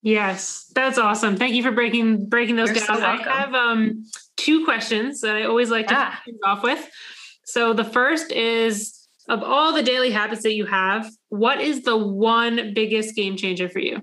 [0.05, 1.36] Yes, that's awesome.
[1.36, 2.97] Thank you for breaking breaking those You're down.
[2.97, 4.05] So I have um
[4.38, 6.15] two questions that I always like to yeah.
[6.45, 6.88] off with.
[7.45, 11.97] So the first is of all the daily habits that you have, what is the
[11.97, 14.01] one biggest game changer for you?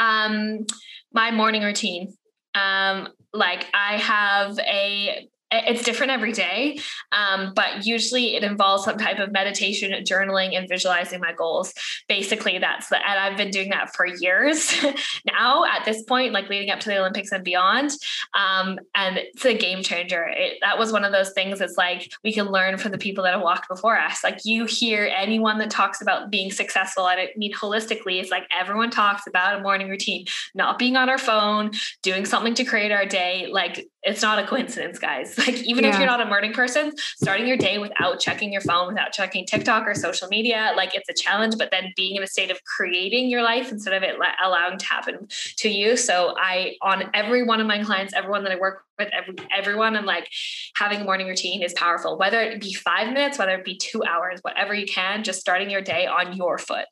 [0.00, 0.66] Um
[1.12, 2.12] my morning routine.
[2.56, 5.28] Um like I have a
[5.66, 6.78] it's different every day
[7.12, 11.72] um, but usually it involves some type of meditation journaling and visualizing my goals.
[12.08, 14.72] Basically that's the and i've been doing that for years
[15.26, 17.90] now at this point like leading up to the olympics and beyond
[18.34, 20.26] um, and it's a game changer.
[20.28, 23.24] It, that was one of those things it's like we can learn from the people
[23.24, 24.24] that have walked before us.
[24.24, 28.90] Like you hear anyone that talks about being successful i mean holistically it's like everyone
[28.90, 30.24] talks about a morning routine
[30.54, 31.70] not being on our phone
[32.02, 33.48] doing something to create our day.
[33.50, 35.90] Like it's not a coincidence guys like even yeah.
[35.90, 39.44] if you're not a morning person starting your day without checking your phone without checking
[39.44, 42.58] tiktok or social media like it's a challenge but then being in a state of
[42.64, 45.26] creating your life instead of it allowing to happen
[45.56, 45.96] to you.
[45.96, 49.96] So i on every one of my clients everyone that i work with every, everyone
[49.96, 50.28] and like
[50.76, 54.04] having a morning routine is powerful whether it be five minutes whether it be two
[54.04, 56.86] hours whatever you can just starting your day on your foot.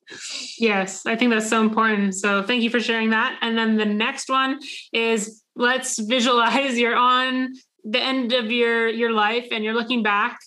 [0.59, 2.15] Yes i think that's so important.
[2.15, 3.39] So thank you for sharing that.
[3.41, 4.61] And then the next one
[4.93, 7.53] is let's visualize you're on
[7.85, 10.39] the end of your your life and you're looking back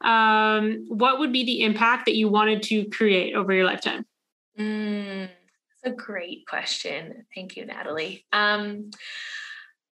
[0.00, 4.06] um, what would be the impact that you wanted to create over your lifetime?
[4.58, 5.28] Mm,
[5.82, 7.26] that's a great question.
[7.34, 8.24] Thank you natalie.
[8.32, 8.90] Um,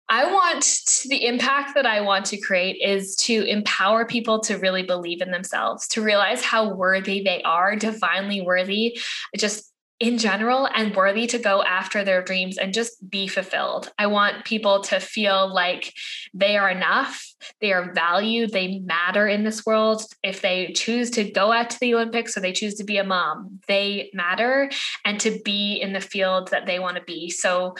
[0.09, 4.57] I want to, the impact that I want to create is to empower people to
[4.57, 9.01] really believe in themselves, to realize how worthy they are, divinely worthy,
[9.36, 13.90] just in general and worthy to go after their dreams and just be fulfilled.
[13.99, 15.94] I want people to feel like
[16.34, 20.03] they are enough, they are valued, they matter in this world.
[20.22, 23.05] If they choose to go out to the Olympics or they choose to be a
[23.05, 24.70] mom, they matter
[25.05, 27.30] and to be in the field that they want to be.
[27.30, 27.74] So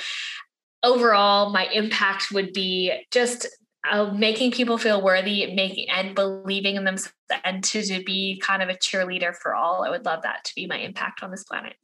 [0.83, 3.47] overall my impact would be just
[3.91, 7.12] uh, making people feel worthy making and believing in themselves
[7.45, 10.53] and to, to be kind of a cheerleader for all i would love that to
[10.57, 11.75] be my impact on this planet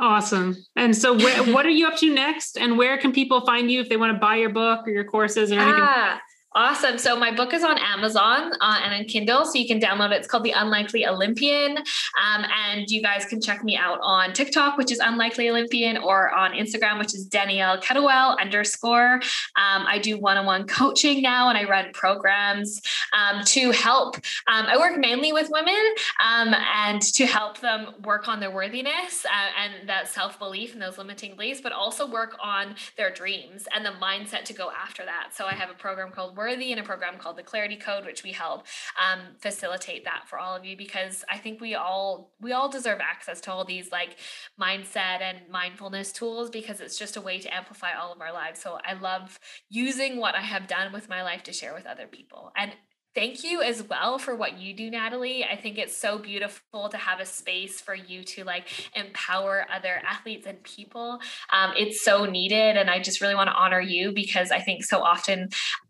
[0.00, 0.56] Awesome.
[0.76, 2.58] And so, where, what are you up to next?
[2.58, 5.04] And where can people find you if they want to buy your book or your
[5.04, 5.82] courses or anything?
[5.82, 6.20] Ah,
[6.54, 6.98] Awesome.
[6.98, 10.18] So my book is on Amazon uh, and on Kindle, so you can download it.
[10.18, 11.78] It's called The Unlikely Olympian.
[11.78, 16.30] Um, and you guys can check me out on TikTok, which is Unlikely Olympian, or
[16.34, 19.14] on Instagram, which is Danielle Kettlewell underscore.
[19.56, 22.82] Um, I do one-on-one coaching now, and I run programs
[23.14, 24.16] um, to help.
[24.46, 25.82] Um, I work mainly with women
[26.22, 30.98] um, and to help them work on their worthiness uh, and that self-belief and those
[30.98, 35.30] limiting beliefs, but also work on their dreams and the mindset to go after that.
[35.32, 38.24] So I have a program called Worthy in a program called the Clarity Code, which
[38.24, 38.66] we help
[39.00, 42.98] um, facilitate that for all of you because I think we all we all deserve
[43.00, 44.16] access to all these like
[44.60, 48.60] mindset and mindfulness tools because it's just a way to amplify all of our lives.
[48.60, 49.38] So I love
[49.70, 52.50] using what I have done with my life to share with other people.
[52.56, 52.72] And
[53.14, 56.96] thank you as well for what you do natalie i think it's so beautiful to
[56.96, 61.20] have a space for you to like empower other athletes and people
[61.52, 64.84] um, it's so needed and i just really want to honor you because i think
[64.84, 65.48] so often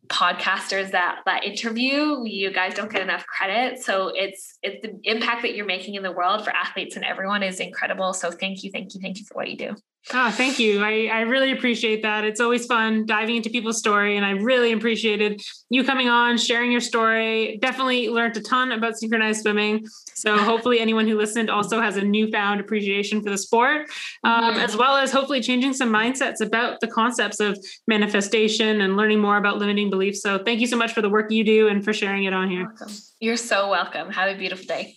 [0.09, 5.43] podcasters that that interview you guys don't get enough credit so it's it's the impact
[5.43, 8.71] that you're making in the world for athletes and everyone is incredible so thank you
[8.71, 9.77] thank you thank you for what you do
[10.13, 10.83] Oh, thank you.
[10.83, 12.25] I, I really appreciate that.
[12.25, 14.17] It's always fun diving into people's story.
[14.17, 15.41] And I really appreciated
[15.71, 17.59] you coming on, sharing your story.
[17.63, 19.87] Definitely learned a ton about synchronized swimming.
[20.15, 23.89] So hopefully anyone who listened also has a newfound appreciation for the sport,
[24.25, 29.21] um, as well as hopefully changing some mindsets about the concepts of manifestation and learning
[29.21, 30.02] more about limiting beliefs.
[30.11, 32.51] So thank you so much for the work you do and for sharing it on
[32.51, 32.75] here.
[33.21, 34.11] You're so welcome.
[34.11, 34.97] Have a beautiful day.